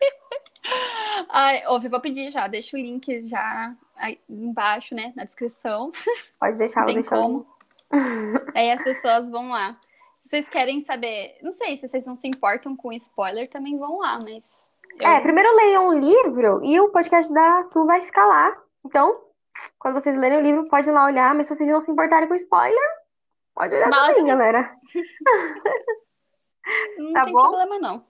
Ai, 1.30 1.66
ouvi, 1.68 1.88
vou 1.88 2.00
pedir 2.00 2.30
já. 2.30 2.46
Deixa 2.48 2.76
o 2.76 2.80
link 2.80 3.22
já 3.22 3.74
aí 4.00 4.20
embaixo, 4.28 4.94
né? 4.94 5.12
Na 5.14 5.24
descrição. 5.24 5.92
Pode 6.40 6.58
deixar, 6.58 6.84
tem 6.86 6.94
deixar. 6.96 7.16
como. 7.16 7.46
Aí 8.54 8.70
as 8.72 8.82
pessoas 8.82 9.28
vão 9.30 9.50
lá. 9.50 9.76
Se 10.18 10.28
vocês 10.28 10.48
querem 10.48 10.84
saber, 10.84 11.38
não 11.42 11.50
sei 11.52 11.76
se 11.76 11.88
vocês 11.88 12.04
não 12.06 12.14
se 12.16 12.28
importam 12.28 12.76
com 12.76 12.92
spoiler, 12.92 13.48
também 13.50 13.78
vão 13.78 13.98
lá, 13.98 14.18
mas. 14.22 14.64
eu- 14.98 15.06
É, 15.08 15.20
primeiro 15.20 15.54
leiam 15.56 15.88
o 15.88 15.94
livro 15.98 16.64
e 16.64 16.78
o 16.80 16.90
podcast 16.90 17.32
da 17.32 17.62
Su 17.64 17.84
vai 17.86 18.00
ficar 18.00 18.26
lá. 18.26 18.56
Então, 18.84 19.20
quando 19.78 19.94
vocês 19.94 20.16
lerem 20.16 20.38
o 20.38 20.42
livro, 20.42 20.68
pode 20.68 20.88
ir 20.88 20.92
lá 20.92 21.04
olhar, 21.04 21.34
mas 21.34 21.46
se 21.46 21.54
vocês 21.54 21.68
não 21.70 21.80
se 21.80 21.90
importarem 21.90 22.28
com 22.28 22.34
spoiler, 22.34 22.90
pode 23.54 23.74
olhar 23.74 23.88
Mas- 23.88 24.08
também, 24.08 24.26
galera. 24.26 24.74
não 26.98 27.12
tá 27.12 27.24
tem 27.24 27.32
bom? 27.32 27.42
problema, 27.42 27.78
não. 27.78 28.04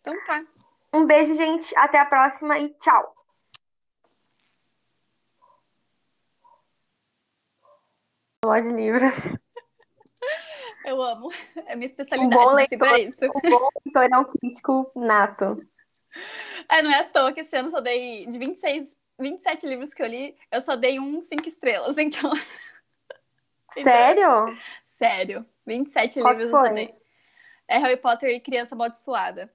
Então 0.00 0.14
tá. 0.26 0.42
Um 0.92 1.06
beijo, 1.06 1.34
gente. 1.34 1.72
Até 1.76 1.98
a 1.98 2.06
próxima 2.06 2.58
e 2.58 2.68
tchau. 2.70 3.14
Falar 8.44 8.60
de 8.60 8.72
livros. 8.72 9.36
Eu 10.84 11.00
amo. 11.00 11.30
É 11.66 11.74
minha 11.76 11.86
Um 11.86 11.88
especialidade, 11.90 12.30
bom 12.30 12.54
nasci 12.56 12.76
pra 12.76 12.98
leitor, 12.98 12.98
isso. 12.98 13.24
um 13.36 13.40
bom 13.48 13.68
leitor 13.86 14.08
é 14.12 14.18
um 14.18 14.24
crítico 14.24 14.90
nato. 14.96 15.64
É, 16.68 16.82
não 16.82 16.90
é 16.90 17.00
à 17.00 17.04
toa 17.04 17.32
que 17.32 17.40
esse 17.40 17.56
ano 17.56 17.68
eu 17.68 17.72
só 17.72 17.80
dei 17.80 18.26
de 18.26 18.38
26, 18.38 18.96
27 19.18 19.66
livros 19.66 19.94
que 19.94 20.02
eu 20.02 20.06
li, 20.06 20.36
eu 20.50 20.60
só 20.60 20.76
dei 20.76 20.98
um 20.98 21.20
cinco 21.20 21.48
estrelas, 21.48 21.96
então. 21.98 22.32
Sério? 23.70 24.56
Sério. 24.98 25.46
27 25.66 26.20
Qual 26.20 26.34
livros 26.34 26.50
que 26.50 26.54
eu 26.54 26.58
foi? 26.58 26.68
sabia. 26.68 26.96
É 27.68 27.78
Harry 27.78 27.96
Potter 27.96 28.30
e 28.30 28.40
Criança 28.40 28.74
Amaldiçoada. 28.74 29.52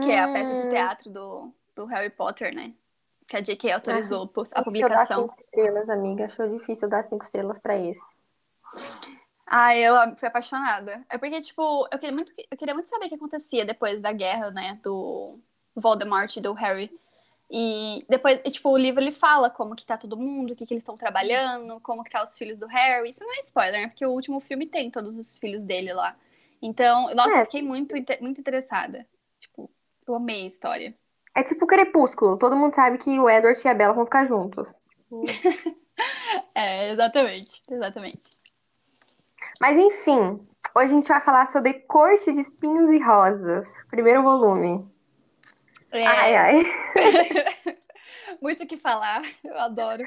Que 0.00 0.10
é 0.10 0.20
a 0.20 0.28
peça 0.28 0.54
de 0.54 0.62
Hum, 0.62 0.68
teatro 0.68 1.10
do, 1.10 1.52
do 1.74 1.84
Harry 1.86 2.10
Potter, 2.10 2.54
né? 2.54 2.72
Que 3.30 3.36
a 3.36 3.40
J.K. 3.40 3.72
autorizou 3.72 4.26
pu- 4.26 4.40
a 4.40 4.44
difícil 4.44 4.56
eu 4.56 4.88
dar 4.88 5.06
publicação. 5.06 5.22
cinco 5.22 5.34
estrelas, 5.40 5.88
amiga. 5.88 6.24
Achou 6.24 6.48
difícil 6.58 6.88
dar 6.88 7.04
cinco 7.04 7.24
estrelas 7.24 7.60
pra 7.60 7.78
esse. 7.78 8.02
Ah, 9.46 9.76
eu 9.76 9.94
fui 10.16 10.26
apaixonada. 10.26 11.04
É 11.08 11.16
porque, 11.16 11.40
tipo, 11.40 11.86
eu 11.92 11.98
queria 11.98 12.12
muito, 12.12 12.32
eu 12.50 12.58
queria 12.58 12.74
muito 12.74 12.88
saber 12.88 13.06
o 13.06 13.08
que 13.08 13.14
acontecia 13.14 13.64
depois 13.64 14.00
da 14.00 14.12
guerra, 14.12 14.50
né? 14.50 14.80
Do 14.82 15.38
Voldemort 15.76 16.34
e 16.36 16.40
do 16.40 16.52
Harry. 16.54 16.90
E 17.48 18.04
depois, 18.08 18.40
tipo, 18.52 18.68
o 18.70 18.76
livro 18.76 19.00
ele 19.00 19.12
fala 19.12 19.48
como 19.48 19.76
que 19.76 19.86
tá 19.86 19.96
todo 19.96 20.16
mundo, 20.16 20.52
o 20.52 20.56
que 20.56 20.66
que 20.66 20.74
eles 20.74 20.82
estão 20.82 20.96
trabalhando, 20.96 21.80
como 21.80 22.02
que 22.02 22.10
tá 22.10 22.24
os 22.24 22.36
filhos 22.36 22.58
do 22.58 22.66
Harry. 22.66 23.10
Isso 23.10 23.22
não 23.24 23.32
é 23.34 23.40
spoiler, 23.40 23.82
né? 23.82 23.88
Porque 23.88 24.04
o 24.04 24.10
último 24.10 24.40
filme 24.40 24.66
tem 24.66 24.90
todos 24.90 25.16
os 25.16 25.36
filhos 25.36 25.62
dele 25.64 25.92
lá. 25.92 26.16
Então, 26.60 27.14
nossa, 27.14 27.38
É. 27.38 27.40
eu 27.42 27.44
fiquei 27.46 27.62
muito, 27.62 27.94
muito 28.20 28.40
interessada. 28.40 29.06
Tipo, 29.38 29.70
eu 30.06 30.14
amei 30.16 30.44
a 30.44 30.48
história. 30.48 30.94
É 31.34 31.42
tipo 31.42 31.66
Crepúsculo. 31.66 32.36
Todo 32.36 32.56
mundo 32.56 32.74
sabe 32.74 32.98
que 32.98 33.18
o 33.18 33.28
Edward 33.28 33.60
e 33.64 33.68
a 33.68 33.74
Bella 33.74 33.94
vão 33.94 34.04
ficar 34.04 34.24
juntos. 34.24 34.80
É, 36.54 36.92
exatamente, 36.92 37.62
exatamente. 37.70 38.30
Mas 39.60 39.76
enfim, 39.76 40.40
hoje 40.74 40.92
a 40.92 40.96
gente 40.96 41.08
vai 41.08 41.20
falar 41.20 41.46
sobre 41.46 41.74
Corte 41.80 42.32
de 42.32 42.40
Espinhos 42.40 42.90
e 42.90 42.98
Rosas. 42.98 43.82
Primeiro 43.90 44.22
volume. 44.22 44.88
É, 45.92 46.06
Ai, 46.06 46.36
ai. 46.36 46.64
muito 48.40 48.64
o 48.64 48.66
que 48.66 48.76
falar, 48.76 49.22
eu 49.44 49.58
adoro. 49.58 50.02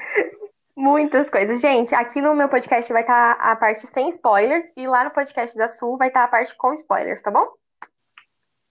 Muitas 0.76 1.30
coisas. 1.30 1.60
Gente, 1.60 1.94
aqui 1.94 2.20
no 2.20 2.34
meu 2.34 2.48
podcast 2.48 2.92
vai 2.92 3.02
estar 3.02 3.32
a 3.32 3.54
parte 3.54 3.86
sem 3.86 4.08
spoilers 4.08 4.72
e 4.76 4.86
lá 4.88 5.04
no 5.04 5.10
podcast 5.10 5.56
da 5.56 5.68
Sul 5.68 5.96
vai 5.96 6.08
estar 6.08 6.24
a 6.24 6.28
parte 6.28 6.54
com 6.56 6.74
spoilers, 6.74 7.22
tá 7.22 7.30
bom? 7.30 7.46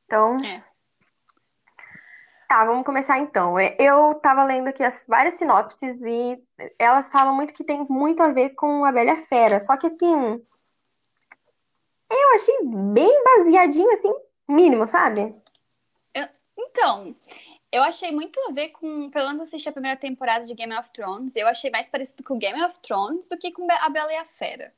Então, 0.06 0.36
É. 0.44 0.64
tá, 2.48 2.66
vamos 2.66 2.86
começar 2.86 3.18
então. 3.20 3.58
É, 3.58 3.76
Eu 3.80 4.16
tava 4.16 4.44
lendo 4.44 4.68
aqui 4.68 4.84
as 4.84 5.06
várias 5.08 5.36
sinopses 5.36 6.02
e 6.02 6.42
elas 6.78 7.10
falam 7.10 7.36
muito 7.36 7.54
que 7.54 7.64
tem 7.64 7.86
muito 7.90 8.22
a 8.22 8.32
ver 8.32 8.52
com 8.52 8.86
a 8.86 8.92
Bela 8.92 9.18
Fera. 9.18 9.60
Só 9.60 9.78
que 9.78 9.88
assim, 9.88 10.42
eu 12.10 12.36
achei 12.36 12.58
bem 12.94 13.24
baseadinho, 13.24 13.92
assim, 13.92 14.14
mínimo, 14.48 14.88
sabe? 14.88 15.36
Então, 16.58 17.16
eu 17.72 17.84
achei 17.84 18.12
muito 18.12 18.40
a 18.48 18.52
ver 18.52 18.70
com, 18.70 19.10
pelo 19.10 19.28
menos 19.28 19.44
assisti 19.44 19.70
a 19.70 19.72
primeira 19.72 19.98
temporada 19.98 20.46
de 20.46 20.54
Game 20.54 20.76
of 20.76 20.92
Thrones, 20.92 21.36
eu 21.36 21.48
achei 21.48 21.70
mais 21.70 21.88
parecido 21.88 22.24
com 22.24 22.38
Game 22.38 22.62
of 22.64 22.80
Thrones 22.80 23.28
do 23.28 23.38
que 23.38 23.52
com 23.52 23.68
a 23.70 23.90
Bela 23.90 24.12
e 24.12 24.18
a 24.18 24.26
Fera. 24.26 24.74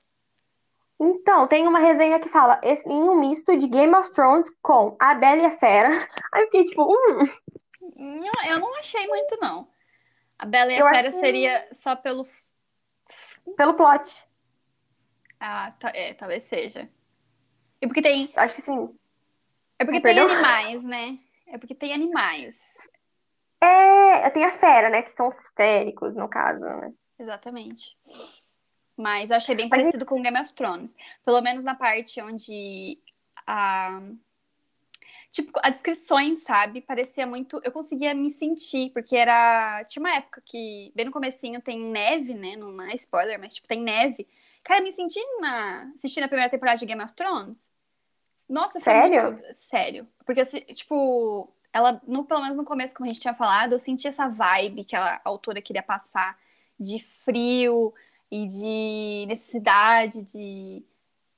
Então, 0.99 1.45
tem 1.47 1.67
uma 1.67 1.79
resenha 1.79 2.19
que 2.19 2.29
fala 2.29 2.59
em 2.63 3.03
um 3.03 3.19
misto 3.19 3.57
de 3.57 3.67
Game 3.67 3.93
of 3.93 4.11
Thrones 4.13 4.49
com 4.61 4.95
a 4.99 5.13
Bela 5.13 5.41
e 5.41 5.45
a 5.45 5.51
Fera. 5.51 5.89
Aí 6.33 6.41
eu 6.43 6.45
fiquei 6.45 6.63
tipo, 6.63 6.83
hum, 6.83 7.19
Não, 7.95 8.43
eu 8.49 8.59
não 8.59 8.75
achei 8.79 9.05
muito, 9.07 9.37
não. 9.41 9.67
A 10.39 10.45
Bela 10.45 10.71
e 10.71 10.77
Eu 10.77 10.85
a 10.87 10.91
acho 10.91 11.01
Fera 11.01 11.11
que- 11.13 11.19
seria 11.19 11.67
só 11.73 11.95
pelo. 11.95 12.25
pelo 13.57 13.73
plot. 13.75 14.25
Ah, 15.39 15.73
é, 15.93 16.13
talvez 16.13 16.45
seja. 16.45 16.89
E 17.81 17.87
porque 17.87 18.01
tem. 18.01 18.29
Acho 18.35 18.55
que 18.55 18.61
sim. 18.61 18.97
É 19.77 19.83
porque 19.83 19.97
Ai, 19.97 20.13
tem 20.13 20.19
animais, 20.19 20.83
né? 20.83 21.19
É 21.47 21.57
porque 21.57 21.75
tem 21.75 21.93
animais. 21.93 22.57
É, 23.61 24.29
tem 24.29 24.45
a 24.45 24.51
Fera, 24.51 24.89
né? 24.89 25.01
Que 25.01 25.11
são 25.11 25.27
os 25.27 25.49
féricos, 25.55 26.15
no 26.15 26.29
caso, 26.29 26.65
né? 26.65 26.93
Exatamente. 27.19 27.97
Mas 28.97 29.29
eu 29.29 29.37
achei 29.37 29.55
bem 29.55 29.67
Mas 29.69 29.79
e- 29.79 29.83
parecido 29.83 30.05
com 30.05 30.21
Game 30.21 30.39
of 30.39 30.53
Thrones. 30.53 30.95
Pelo 31.23 31.41
menos 31.41 31.63
na 31.63 31.75
parte 31.75 32.21
onde 32.21 32.97
a. 33.45 34.01
Tipo, 35.31 35.59
as 35.61 35.73
descrições, 35.73 36.43
sabe? 36.43 36.79
Parecia 36.79 37.27
muito. 37.27 37.59
Eu 37.63 37.71
conseguia 37.71 38.13
me 38.13 38.31
sentir, 38.31 38.91
porque 38.91 39.17
era. 39.17 39.83
Tinha 39.85 40.01
uma 40.01 40.15
época 40.15 40.41
que, 40.45 40.91
bem 40.95 41.05
no 41.05 41.11
comecinho, 41.11 41.61
tem 41.61 41.77
neve, 41.79 42.33
né? 42.33 42.55
Não 42.55 42.81
é 42.81 42.95
spoiler, 42.95 43.37
mas 43.39 43.55
tipo, 43.55 43.67
tem 43.67 43.81
neve. 43.81 44.27
Cara, 44.63 44.79
eu 44.79 44.85
me 44.85 44.93
senti 44.93 45.19
na... 45.39 45.91
assistindo 45.97 46.23
a 46.23 46.27
primeira 46.27 46.49
temporada 46.49 46.79
de 46.79 46.85
Game 46.85 47.03
of 47.03 47.13
Thrones. 47.13 47.69
Nossa, 48.47 48.79
Sério? 48.79 49.33
muito. 49.33 49.53
Sério. 49.53 50.07
Porque, 50.25 50.41
assim, 50.41 50.61
tipo, 50.61 51.53
ela, 51.73 52.01
no, 52.07 52.23
pelo 52.23 52.41
menos 52.41 52.55
no 52.55 52.63
começo, 52.63 52.95
como 52.95 53.09
a 53.09 53.11
gente 53.11 53.21
tinha 53.21 53.33
falado, 53.33 53.73
eu 53.73 53.79
senti 53.79 54.07
essa 54.07 54.27
vibe 54.27 54.85
que 54.85 54.95
a 54.95 55.19
autora 55.25 55.61
queria 55.61 55.83
passar 55.83 56.37
de 56.79 56.99
frio 56.99 57.93
e 58.43 58.47
de 58.47 59.25
necessidade, 59.27 60.21
de 60.23 60.83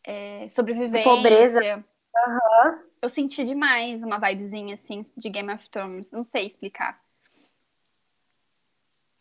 é, 0.04 0.48
sobrevivência. 0.50 1.04
pobreza. 1.04 1.86
Eu 3.02 3.10
senti 3.10 3.46
demais 3.46 4.02
uma 4.02 4.18
vibezinha 4.20 4.74
assim 4.74 5.02
de 5.16 5.30
Game 5.30 5.54
of 5.54 5.70
Thrones. 5.70 6.12
Não 6.12 6.24
sei 6.24 6.48
explicar. 6.48 7.00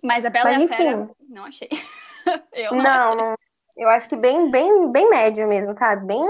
Mas 0.02 0.24
a 0.24 0.30
Bela 0.30 0.50
Mas 0.50 0.58
e 0.58 0.60
a 0.60 0.64
enfim. 0.64 0.76
Fera, 0.76 1.10
não 1.28 1.44
achei. 1.44 1.68
Eu 2.52 2.72
não, 2.74 2.82
Não, 2.82 2.90
achei. 2.90 3.16
não. 3.16 3.34
Eu 3.76 3.88
acho 3.90 4.08
que 4.08 4.16
bem, 4.16 4.50
bem, 4.50 4.90
bem 4.90 5.08
médio 5.10 5.46
mesmo, 5.46 5.74
sabe? 5.74 6.06
Bem, 6.06 6.22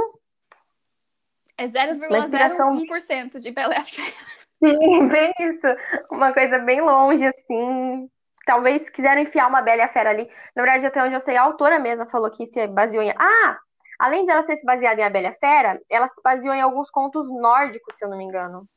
É 1.57 1.65
Uma 2.09 2.19
inspiração- 2.19 2.77
0,01% 2.77 3.39
de 3.39 3.51
Bela 3.53 3.75
e 3.75 3.79
a 3.79 3.85
Fera. 3.85 4.13
sim, 4.59 5.09
bem 5.09 5.33
isso. 5.39 5.67
Uma 6.11 6.33
coisa 6.35 6.59
bem 6.59 6.81
longe, 6.81 7.25
assim. 7.25 8.11
Talvez 8.47 8.89
quiseram 8.89 9.21
enfiar 9.21 9.49
uma 9.49 9.61
Bela 9.61 9.83
e 9.83 9.85
a 9.85 9.93
Fera 9.93 10.11
ali. 10.11 10.31
Na 10.55 10.63
verdade, 10.63 10.87
até 10.87 11.03
onde 11.03 11.15
eu 11.15 11.21
sei, 11.21 11.37
a 11.37 11.43
autora 11.43 11.81
mesma 11.81 12.07
falou 12.07 12.31
que 12.31 12.47
se 12.47 12.65
baseou 12.69 13.03
em. 13.03 13.11
Ah! 13.11 13.59
Além 13.99 14.25
dela 14.25 14.43
ser 14.43 14.57
se 14.57 14.65
baseada 14.65 15.01
em 15.01 15.05
A 15.05 15.11
Bela 15.11 15.27
e 15.27 15.31
a 15.31 15.35
Fera, 15.35 15.83
ela 15.91 16.07
se 16.07 16.23
baseou 16.23 16.55
em 16.55 16.61
alguns 16.61 16.89
contos 16.89 17.29
nórdicos, 17.29 17.97
se 17.97 18.05
eu 18.05 18.09
não 18.09 18.17
me 18.17 18.23
engano. 18.23 18.69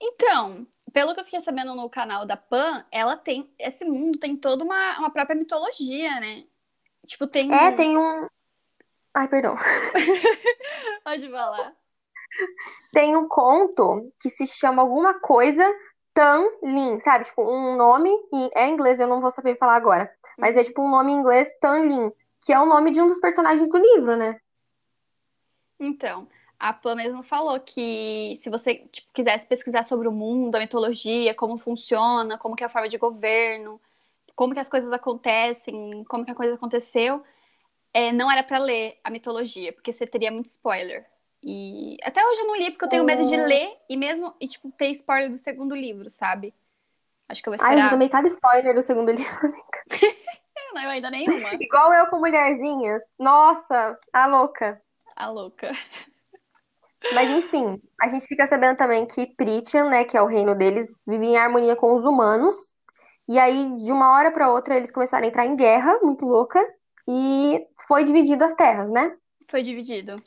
Então, 0.00 0.64
pelo 0.92 1.12
que 1.12 1.20
eu 1.20 1.24
fiquei 1.24 1.40
sabendo 1.40 1.74
no 1.74 1.90
canal 1.90 2.24
da 2.24 2.36
Pan, 2.36 2.86
ela 2.92 3.16
tem. 3.16 3.52
Esse 3.58 3.84
mundo 3.84 4.16
tem 4.16 4.36
toda 4.36 4.62
uma, 4.62 4.98
uma 5.00 5.10
própria 5.10 5.34
mitologia, 5.34 6.20
né? 6.20 6.44
Tipo, 7.04 7.26
tem. 7.26 7.52
É, 7.52 7.72
tem 7.72 7.98
um. 7.98 8.28
Ai, 9.12 9.26
perdão. 9.26 9.56
Pode 11.02 11.28
falar. 11.28 11.74
Tem 12.92 13.16
um 13.16 13.26
conto 13.26 14.12
que 14.20 14.30
se 14.30 14.46
chama 14.46 14.82
alguma 14.82 15.18
coisa 15.18 15.68
Tan 16.14 16.44
Lin, 16.62 17.00
sabe? 17.00 17.24
Tipo, 17.24 17.42
um 17.42 17.76
nome 17.76 18.10
em 18.32 18.50
é 18.54 18.66
em 18.66 18.72
inglês, 18.72 19.00
eu 19.00 19.08
não 19.08 19.20
vou 19.20 19.30
saber 19.30 19.56
falar 19.58 19.76
agora. 19.76 20.12
Mas 20.38 20.56
é 20.56 20.64
tipo 20.64 20.82
um 20.82 20.90
nome 20.90 21.12
em 21.12 21.16
inglês, 21.16 21.48
Tan 21.60 21.86
Lin, 21.86 22.12
que 22.44 22.52
é 22.52 22.58
o 22.60 22.66
nome 22.66 22.90
de 22.90 23.00
um 23.00 23.06
dos 23.06 23.18
personagens 23.18 23.70
do 23.70 23.78
livro, 23.78 24.16
né? 24.16 24.38
Então, 25.78 26.28
a 26.58 26.72
Pan 26.72 26.94
mesmo 26.94 27.22
falou 27.22 27.58
que 27.58 28.36
se 28.38 28.48
você 28.48 28.86
tipo, 28.92 29.08
quisesse 29.12 29.46
pesquisar 29.46 29.84
sobre 29.84 30.06
o 30.06 30.12
mundo, 30.12 30.54
a 30.54 30.60
mitologia, 30.60 31.34
como 31.34 31.58
funciona, 31.58 32.38
como 32.38 32.54
que 32.54 32.62
é 32.62 32.66
a 32.66 32.70
forma 32.70 32.88
de 32.88 32.98
governo, 32.98 33.80
como 34.36 34.54
que 34.54 34.60
as 34.60 34.68
coisas 34.68 34.92
acontecem, 34.92 36.04
como 36.04 36.24
que 36.24 36.30
a 36.30 36.34
coisa 36.34 36.54
aconteceu, 36.54 37.24
é, 37.92 38.12
não 38.12 38.30
era 38.30 38.42
pra 38.42 38.58
ler 38.58 38.98
a 39.04 39.10
mitologia, 39.10 39.72
porque 39.72 39.92
você 39.92 40.06
teria 40.06 40.30
muito 40.30 40.46
spoiler. 40.46 41.06
E 41.42 41.96
até 42.02 42.24
hoje 42.24 42.40
eu 42.40 42.46
não 42.46 42.56
li 42.56 42.70
porque 42.70 42.84
eu 42.84 42.88
tenho 42.88 43.04
medo 43.04 43.24
de 43.24 43.34
Hum. 43.34 43.46
ler 43.46 43.76
e 43.88 43.96
mesmo 43.96 44.34
e 44.40 44.46
tipo 44.46 44.70
ter 44.72 44.90
spoiler 44.92 45.30
do 45.30 45.38
segundo 45.38 45.74
livro, 45.74 46.08
sabe? 46.08 46.54
Acho 47.28 47.42
que 47.42 47.48
eu 47.48 47.52
vou 47.52 47.64
Ai, 47.64 47.72
eu 47.72 47.74
esperar. 47.74 47.90
tomei 47.90 48.08
cada 48.08 48.28
spoiler 48.28 48.74
do 48.74 48.82
segundo 48.82 49.10
livro. 49.10 49.54
Não, 50.74 50.82
eu 50.82 50.90
ainda 50.90 51.10
nenhuma. 51.10 51.50
Igual 51.60 51.92
eu 51.92 52.06
com 52.06 52.18
Mulherzinhas. 52.18 53.02
Nossa, 53.18 53.98
a 54.12 54.26
louca. 54.26 54.80
A 55.16 55.28
louca. 55.28 55.72
Mas 57.12 57.30
enfim, 57.30 57.80
a 58.00 58.08
gente 58.08 58.26
fica 58.26 58.46
sabendo 58.46 58.76
também 58.76 59.04
que 59.06 59.26
Prithian, 59.26 59.90
né, 59.90 60.04
que 60.04 60.16
é 60.16 60.22
o 60.22 60.26
reino 60.26 60.54
deles, 60.54 60.96
vive 61.06 61.26
em 61.26 61.36
harmonia 61.36 61.76
com 61.76 61.94
os 61.94 62.04
humanos. 62.04 62.56
E 63.28 63.38
aí, 63.38 63.76
de 63.76 63.92
uma 63.92 64.12
hora 64.14 64.30
pra 64.30 64.50
outra, 64.50 64.76
eles 64.76 64.90
começaram 64.90 65.24
a 65.24 65.28
entrar 65.28 65.46
em 65.46 65.54
guerra, 65.54 65.98
muito 66.02 66.24
louca, 66.24 66.58
e 67.08 67.64
foi 67.86 68.04
dividido 68.04 68.44
as 68.44 68.54
terras, 68.54 68.90
né? 68.90 69.14
Foi 69.48 69.62
dividido. 69.62 70.22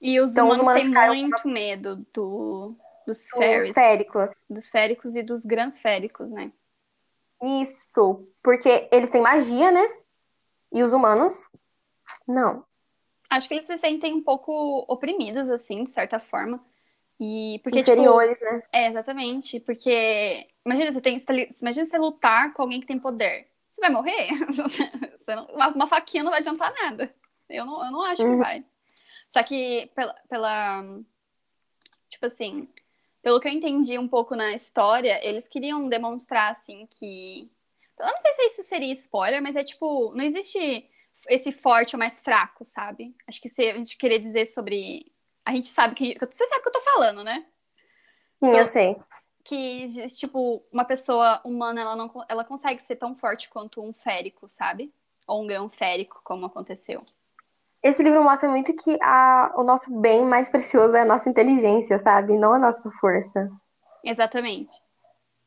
E 0.00 0.20
os 0.20 0.32
Então, 0.32 0.48
os 0.48 0.58
humanos 0.58 0.84
humanos 0.84 1.12
têm 1.12 1.24
muito 1.24 1.48
medo 1.48 2.06
do, 2.12 2.74
dos 3.06 3.24
Os 3.24 3.30
fairies, 3.30 3.72
féricos. 3.72 4.32
dos 4.48 4.68
féricos 4.68 5.14
e 5.16 5.22
dos 5.22 5.44
grãos 5.44 5.80
féricos, 5.80 6.30
né? 6.30 6.52
Isso, 7.42 8.26
porque 8.42 8.88
eles 8.90 9.10
têm 9.10 9.20
magia, 9.20 9.70
né? 9.70 9.86
E 10.72 10.82
os 10.82 10.92
humanos, 10.92 11.48
não. 12.26 12.64
Acho 13.28 13.48
que 13.48 13.54
eles 13.54 13.66
se 13.66 13.76
sentem 13.78 14.14
um 14.14 14.22
pouco 14.22 14.84
oprimidos, 14.88 15.48
assim, 15.48 15.84
de 15.84 15.90
certa 15.90 16.18
forma. 16.18 16.64
E 17.18 17.60
porque, 17.62 17.78
tipo, 17.78 17.90
Inferiores, 17.92 18.38
né? 18.40 18.62
é, 18.72 18.88
exatamente. 18.88 19.58
Porque, 19.60 20.48
imagina, 20.64 20.92
você 20.92 21.00
tem, 21.00 21.18
imagina 21.60 21.86
você 21.86 21.98
lutar 21.98 22.52
com 22.52 22.62
alguém 22.62 22.80
que 22.80 22.86
tem 22.86 22.98
poder. 22.98 23.48
Você 23.70 23.80
vai 23.80 23.90
morrer? 23.90 24.28
Não- 25.26 25.46
uma, 25.74 25.86
faquinha 25.88 26.22
não 26.22 26.30
vai 26.30 26.40
adiantar 26.40 26.72
nada. 26.74 27.12
Eu 27.48 27.66
não, 27.66 27.84
eu 27.84 27.90
não 27.90 28.02
acho 28.02 28.22
que 28.22 28.28
Uhum. 28.28 28.38
vai. 28.38 28.64
Só 29.26 29.42
que 29.42 29.90
pela, 29.94 30.14
pela. 30.28 30.84
Tipo 32.08 32.26
assim, 32.26 32.68
pelo 33.22 33.40
que 33.40 33.48
eu 33.48 33.52
entendi 33.52 33.98
um 33.98 34.08
pouco 34.08 34.36
na 34.36 34.52
história, 34.52 35.18
eles 35.26 35.48
queriam 35.48 35.88
demonstrar, 35.88 36.52
assim, 36.52 36.86
que. 36.86 37.50
Eu 37.98 38.06
não 38.06 38.20
sei 38.20 38.32
se 38.34 38.42
isso 38.46 38.62
seria 38.62 38.92
spoiler, 38.92 39.42
mas 39.42 39.56
é 39.56 39.64
tipo, 39.64 40.12
não 40.14 40.24
existe 40.24 40.88
esse 41.28 41.50
forte 41.50 41.96
ou 41.96 41.98
mais 41.98 42.20
fraco, 42.20 42.64
sabe? 42.64 43.16
Acho 43.26 43.40
que 43.40 43.48
se 43.48 43.70
a 43.70 43.74
gente 43.74 43.96
querer 43.96 44.18
dizer 44.18 44.46
sobre. 44.46 45.12
A 45.44 45.52
gente 45.52 45.68
sabe 45.68 45.94
que. 45.94 46.16
Você 46.18 46.46
sabe 46.46 46.60
o 46.60 46.62
que 46.62 46.68
eu 46.68 46.72
tô 46.72 46.80
falando, 46.82 47.24
né? 47.24 47.46
Sim, 48.38 48.56
eu 48.56 48.66
sei. 48.66 48.96
Que, 49.42 50.08
tipo, 50.10 50.64
uma 50.72 50.84
pessoa 50.84 51.40
humana, 51.44 51.80
ela 51.80 51.96
não 51.96 52.10
ela 52.28 52.44
consegue 52.44 52.82
ser 52.82 52.96
tão 52.96 53.14
forte 53.14 53.48
quanto 53.48 53.82
um 53.82 53.92
férico, 53.92 54.48
sabe? 54.48 54.92
Ou 55.26 55.42
um 55.42 55.46
grão 55.46 55.68
férico, 55.68 56.20
como 56.22 56.46
aconteceu. 56.46 57.04
Esse 57.86 58.02
livro 58.02 58.24
mostra 58.24 58.48
muito 58.48 58.74
que 58.74 58.98
a, 59.00 59.52
o 59.56 59.62
nosso 59.62 59.94
bem 60.00 60.24
mais 60.24 60.48
precioso 60.48 60.96
é 60.96 61.02
a 61.02 61.04
nossa 61.04 61.28
inteligência, 61.30 62.00
sabe? 62.00 62.36
Não 62.36 62.52
a 62.52 62.58
nossa 62.58 62.90
força. 62.90 63.48
Exatamente. 64.02 64.74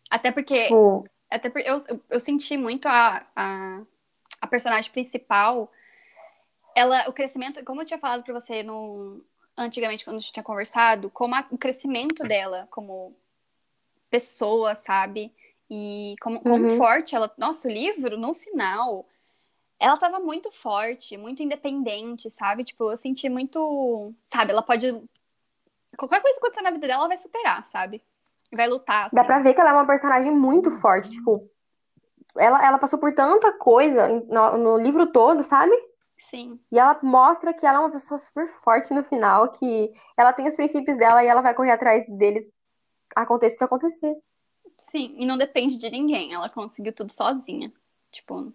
Até 0.10 0.32
porque. 0.32 0.64
Tipo, 0.64 1.06
Até 1.30 1.50
porque 1.50 1.70
eu, 1.70 1.84
eu, 1.90 2.02
eu 2.10 2.20
senti 2.20 2.56
muito 2.56 2.88
a, 2.88 3.26
a, 3.36 3.82
a 4.40 4.48
personagem 4.48 4.90
principal. 4.90 5.70
Ela, 6.74 7.10
o 7.10 7.14
crescimento, 7.14 7.62
como 7.66 7.82
eu 7.82 7.86
tinha 7.86 8.00
falado 8.00 8.24
pra 8.24 8.34
você 8.34 8.64
no, 8.64 9.22
antigamente, 9.58 10.06
quando 10.06 10.16
a 10.16 10.20
gente 10.20 10.32
tinha 10.32 10.44
conversado, 10.44 11.10
como 11.10 11.36
a- 11.36 11.46
o 11.52 11.58
crescimento 11.58 12.24
dela 12.24 12.70
como 12.72 13.14
pessoa, 14.10 14.76
sabe? 14.76 15.34
E 15.70 16.16
como, 16.22 16.40
como 16.40 16.64
Uhum. 16.64 16.78
forte 16.78 17.16
ela. 17.16 17.30
Nossa, 17.38 17.68
o 17.68 17.72
livro, 17.72 18.18
no 18.18 18.34
final, 18.34 19.06
ela 19.80 19.98
tava 19.98 20.20
muito 20.20 20.52
forte, 20.52 21.18
muito 21.18 21.42
independente, 21.42 22.30
sabe? 22.30 22.64
Tipo, 22.64 22.92
eu 22.92 22.98
senti 22.98 23.30
muito. 23.30 24.14
Sabe, 24.32 24.52
ela 24.52 24.62
pode. 24.62 24.88
Qualquer 25.98 26.22
coisa 26.22 26.40
que 26.40 26.46
acontecer 26.46 26.64
na 26.64 26.72
vida 26.72 26.88
dela, 26.88 27.02
ela 27.02 27.08
vai 27.08 27.18
superar, 27.18 27.68
sabe? 27.70 28.04
Vai 28.52 28.68
lutar, 28.68 29.10
dá 29.12 29.22
assim. 29.22 29.28
pra 29.28 29.40
ver 29.40 29.54
que 29.54 29.62
ela 29.62 29.72
é 29.72 29.74
uma 29.74 29.88
personagem 29.88 30.32
muito 30.32 30.72
forte. 30.72 31.10
Tipo, 31.12 31.50
ela, 32.38 32.66
ela 32.66 32.78
passou 32.78 33.00
por 33.00 33.14
tanta 33.14 33.54
coisa 33.54 34.08
no, 34.28 34.58
no 34.58 34.78
livro 34.78 35.12
todo, 35.12 35.44
sabe? 35.44 35.72
Sim, 36.18 36.60
E 36.72 36.78
ela 36.80 37.00
mostra 37.02 37.54
que 37.54 37.66
ela 37.66 37.78
é 37.78 37.82
uma 37.82 37.92
pessoa 37.92 38.18
super 38.18 38.48
forte 38.64 38.94
no 38.94 39.04
final, 39.04 39.52
que 39.52 39.92
ela 40.18 40.34
tem 40.34 40.48
os 40.48 40.56
princípios 40.56 40.98
dela 40.98 41.24
e 41.24 41.28
ela 41.28 41.42
vai 41.42 41.54
correr 41.54 41.72
atrás 41.72 42.06
deles, 42.08 42.52
aconteça 43.16 43.56
o 43.56 43.58
que 43.60 43.64
acontecer. 43.64 44.16
sim. 44.78 45.16
E 45.18 45.26
não 45.26 45.38
depende 45.38 45.78
de 45.78 45.90
ninguém. 45.90 46.34
Ela 46.34 46.50
conseguiu 46.50 46.94
tudo 46.94 47.12
sozinha. 47.12 47.72
Tipo, 48.12 48.54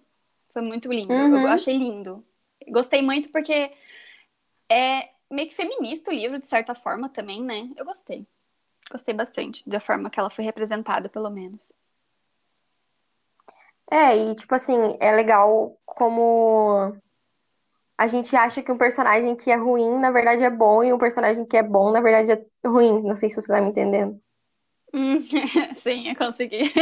foi 0.55 0.63
muito 0.63 0.91
lindo. 0.91 1.13
Uhum. 1.13 1.43
Eu 1.43 1.49
achei 1.49 1.77
lindo. 1.77 2.25
Gostei 2.69 3.03
muito 3.03 3.31
porque 3.31 3.73
é 4.71 5.11
meio 5.31 5.49
que 5.49 5.55
feminista 5.55 6.11
o 6.11 6.15
livro, 6.15 6.39
de 6.39 6.47
certa 6.47 6.75
forma, 6.75 7.09
também, 7.09 7.43
né? 7.43 7.69
Eu 7.77 7.85
gostei. 7.85 8.27
Gostei 8.91 9.13
bastante 9.13 9.69
da 9.69 9.81
forma 9.81 10.09
que 10.09 10.19
ela 10.19 10.31
foi 10.31 10.45
representada, 10.45 11.09
pelo 11.09 11.29
menos. 11.29 11.77
É, 13.91 14.17
e 14.17 14.35
tipo 14.35 14.55
assim, 14.55 14.97
é 15.01 15.13
legal 15.13 15.77
como 15.85 16.97
a 17.99 18.07
gente 18.07 18.35
acha 18.35 18.63
que 18.63 18.73
um 18.73 18.79
personagem 18.79 19.37
que 19.37 19.51
é 19.51 19.57
ruim, 19.57 19.99
na 19.99 20.11
verdade 20.11 20.45
é 20.45 20.51
bom, 20.51 20.83
e 20.83 20.93
um 20.93 20.99
personagem 20.99 21.45
que 21.45 21.57
é 21.57 21.63
bom, 21.63 21.91
na 21.91 22.01
verdade 22.01 22.33
é 22.33 22.69
ruim. 22.69 23.03
Não 23.03 23.15
sei 23.15 23.29
se 23.29 23.35
você 23.35 23.49
tá 23.49 23.61
me 23.61 23.69
entendendo. 23.71 24.21
Sim, 25.77 26.09
eu 26.09 26.17
consegui. 26.17 26.73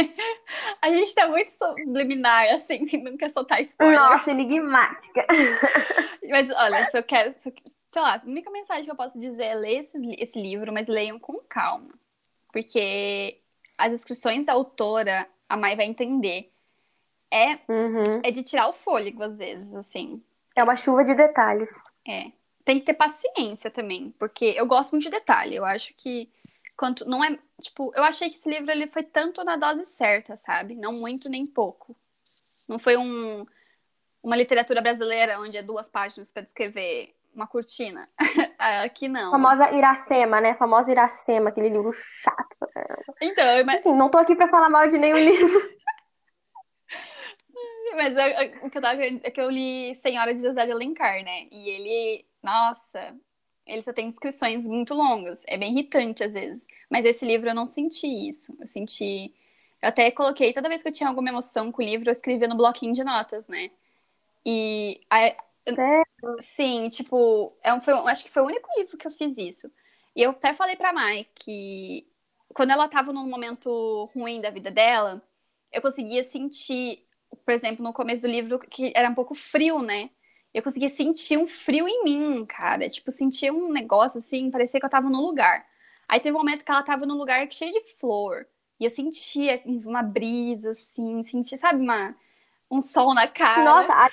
A 0.81 0.89
gente 0.89 1.15
tá 1.15 1.27
muito 1.27 1.51
subliminar, 1.53 2.53
assim, 2.53 2.85
não 3.03 3.17
quer 3.17 3.31
soltar 3.31 3.61
spoiler. 3.61 3.99
Nossa, 3.99 4.31
enigmática. 4.31 5.25
Mas 6.29 6.49
olha, 6.51 6.85
se 6.85 6.97
eu 6.97 7.03
quero, 7.03 7.33
se 7.39 7.49
eu- 7.49 7.53
sei 7.91 8.01
lá, 8.01 8.15
a 8.15 8.21
única 8.27 8.49
mensagem 8.51 8.85
que 8.85 8.91
eu 8.91 8.95
posso 8.95 9.19
dizer 9.19 9.43
é 9.43 9.53
ler 9.55 9.79
esse, 9.81 9.97
esse 10.19 10.39
livro, 10.41 10.71
mas 10.73 10.87
leiam 10.87 11.19
com 11.19 11.39
calma. 11.47 11.89
Porque 12.51 13.39
as 13.77 13.91
descrições 13.91 14.45
da 14.45 14.53
autora, 14.53 15.27
a 15.49 15.57
Mai 15.57 15.75
vai 15.75 15.85
entender. 15.85 16.51
É, 17.31 17.59
Uhum. 17.67 18.21
é 18.23 18.29
de 18.31 18.43
tirar 18.43 18.67
o 18.69 18.73
fôlego, 18.73 19.23
às 19.23 19.37
vezes, 19.39 19.73
assim. 19.75 20.21
É 20.55 20.63
uma 20.63 20.75
chuva 20.75 21.03
de 21.03 21.15
detalhes. 21.15 21.71
É. 22.07 22.31
Tem 22.63 22.79
que 22.79 22.85
ter 22.85 22.93
paciência 22.93 23.69
também, 23.71 24.13
porque 24.19 24.53
eu 24.55 24.65
gosto 24.67 24.91
muito 24.91 25.03
de 25.03 25.09
detalhe. 25.09 25.55
Eu 25.55 25.65
acho 25.65 25.93
que 25.97 26.29
quanto 26.75 27.07
não 27.07 27.23
é, 27.23 27.37
tipo, 27.61 27.91
eu 27.95 28.03
achei 28.03 28.29
que 28.29 28.37
esse 28.37 28.49
livro 28.49 28.71
ele 28.71 28.87
foi 28.87 29.03
tanto 29.03 29.43
na 29.43 29.55
dose 29.55 29.85
certa, 29.85 30.35
sabe? 30.35 30.75
Não 30.75 30.93
muito 30.93 31.29
nem 31.29 31.45
pouco. 31.45 31.95
Não 32.67 32.79
foi 32.79 32.97
um 32.97 33.45
uma 34.21 34.37
literatura 34.37 34.81
brasileira 34.81 35.39
onde 35.41 35.57
é 35.57 35.61
duas 35.63 35.89
páginas 35.89 36.31
para 36.31 36.43
descrever 36.43 37.13
uma 37.35 37.45
cortina. 37.45 38.07
Aqui 38.57 39.09
não. 39.09 39.31
Famosa 39.31 39.69
Iracema, 39.73 40.39
né? 40.39 40.55
Famosa 40.55 40.91
Iracema, 40.91 41.49
aquele 41.49 41.69
livro 41.69 41.91
chato. 41.91 42.55
Então, 43.21 43.59
ima- 43.59 43.73
Assim, 43.73 43.93
não 43.95 44.09
tô 44.09 44.17
aqui 44.17 44.33
pra 44.35 44.47
falar 44.47 44.69
mal 44.69 44.87
de 44.87 44.97
nenhum 44.97 45.17
livro. 45.17 45.49
mas 47.95 48.15
eu- 48.15 48.21
eu- 48.21 48.65
o 48.65 48.69
que 48.69 48.77
eu 48.77 48.81
tava 48.81 49.03
é 49.03 49.31
que 49.31 49.41
eu 49.41 49.49
li 49.49 49.95
Senhora 49.95 50.33
de 50.33 50.41
José 50.41 50.65
de 50.65 50.71
Alencar, 50.71 51.23
né? 51.23 51.47
E 51.51 51.69
ele, 51.69 52.25
nossa, 52.41 53.15
ele 53.65 53.83
só 53.83 53.93
tem 53.93 54.09
descrições 54.09 54.63
muito 54.65 54.93
longas. 54.93 55.43
É 55.47 55.57
bem 55.57 55.71
irritante 55.71 56.23
às 56.23 56.33
vezes. 56.33 56.67
Mas 56.89 57.05
esse 57.05 57.25
livro 57.25 57.49
eu 57.49 57.55
não 57.55 57.65
senti 57.65 58.07
isso. 58.07 58.55
Eu 58.59 58.67
senti. 58.67 59.33
Eu 59.81 59.89
até 59.89 60.11
coloquei, 60.11 60.53
toda 60.53 60.69
vez 60.69 60.81
que 60.81 60.87
eu 60.89 60.93
tinha 60.93 61.09
alguma 61.09 61.29
emoção 61.29 61.71
com 61.71 61.81
o 61.81 61.85
livro, 61.85 62.09
eu 62.09 62.13
escrevia 62.13 62.47
no 62.47 62.57
bloquinho 62.57 62.93
de 62.93 63.03
notas, 63.03 63.47
né? 63.47 63.71
E 64.45 65.01
a-? 65.09 65.35
Sim, 66.41 66.89
tipo, 66.89 67.53
é 67.63 67.73
um, 67.73 67.81
foi, 67.81 67.93
acho 67.93 68.23
que 68.23 68.31
foi 68.31 68.43
o 68.43 68.45
único 68.45 68.67
livro 68.77 68.97
que 68.97 69.07
eu 69.07 69.11
fiz 69.11 69.37
isso. 69.37 69.71
E 70.15 70.21
eu 70.21 70.31
até 70.31 70.53
falei 70.53 70.75
pra 70.75 70.93
Mai 70.93 71.25
que 71.35 72.07
quando 72.53 72.71
ela 72.71 72.87
tava 72.87 73.11
num 73.11 73.27
momento 73.27 74.09
ruim 74.15 74.39
da 74.41 74.49
vida 74.49 74.71
dela, 74.71 75.21
eu 75.71 75.81
conseguia 75.81 76.23
sentir, 76.23 77.05
por 77.45 77.53
exemplo, 77.53 77.83
no 77.83 77.93
começo 77.93 78.21
do 78.23 78.27
livro, 78.27 78.59
que 78.59 78.93
era 78.95 79.09
um 79.09 79.15
pouco 79.15 79.33
frio, 79.35 79.81
né? 79.81 80.09
Eu 80.53 80.61
conseguia 80.61 80.89
sentir 80.89 81.37
um 81.37 81.47
frio 81.47 81.87
em 81.87 82.03
mim, 82.03 82.45
cara. 82.45 82.87
Tipo, 82.87 83.11
sentia 83.11 83.53
um 83.53 83.71
negócio 83.71 84.19
assim, 84.19 84.51
parecia 84.51 84.79
que 84.79 84.85
eu 84.85 84.89
tava 84.89 85.09
no 85.09 85.21
lugar. 85.21 85.65
Aí 86.07 86.19
teve 86.19 86.35
um 86.35 86.39
momento 86.39 86.63
que 86.63 86.71
ela 86.71 86.83
tava 86.83 87.05
num 87.05 87.17
lugar 87.17 87.49
cheio 87.51 87.71
de 87.71 87.93
flor. 87.95 88.45
E 88.79 88.85
eu 88.85 88.89
sentia 88.89 89.61
uma 89.65 90.03
brisa, 90.03 90.71
assim, 90.71 91.23
sentia, 91.23 91.57
sabe, 91.57 91.81
uma, 91.81 92.15
um 92.69 92.81
sol 92.81 93.13
na 93.13 93.27
cara. 93.27 93.63
Nossa, 93.63 93.93
a 93.93 94.09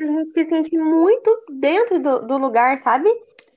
a 0.00 0.06
gente 0.06 0.32
se 0.32 0.44
sente 0.46 0.76
muito 0.76 1.44
dentro 1.50 2.00
do, 2.00 2.20
do 2.20 2.38
lugar, 2.38 2.78
sabe? 2.78 3.08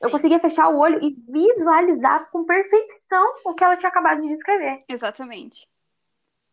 Eu 0.01 0.09
Sim. 0.09 0.11
conseguia 0.11 0.39
fechar 0.39 0.67
o 0.69 0.77
olho 0.77 0.99
e 1.01 1.15
visualizar 1.29 2.29
com 2.31 2.43
perfeição 2.43 3.35
o 3.45 3.53
que 3.53 3.63
ela 3.63 3.77
tinha 3.77 3.89
acabado 3.89 4.21
de 4.21 4.27
descrever. 4.27 4.79
Exatamente. 4.89 5.69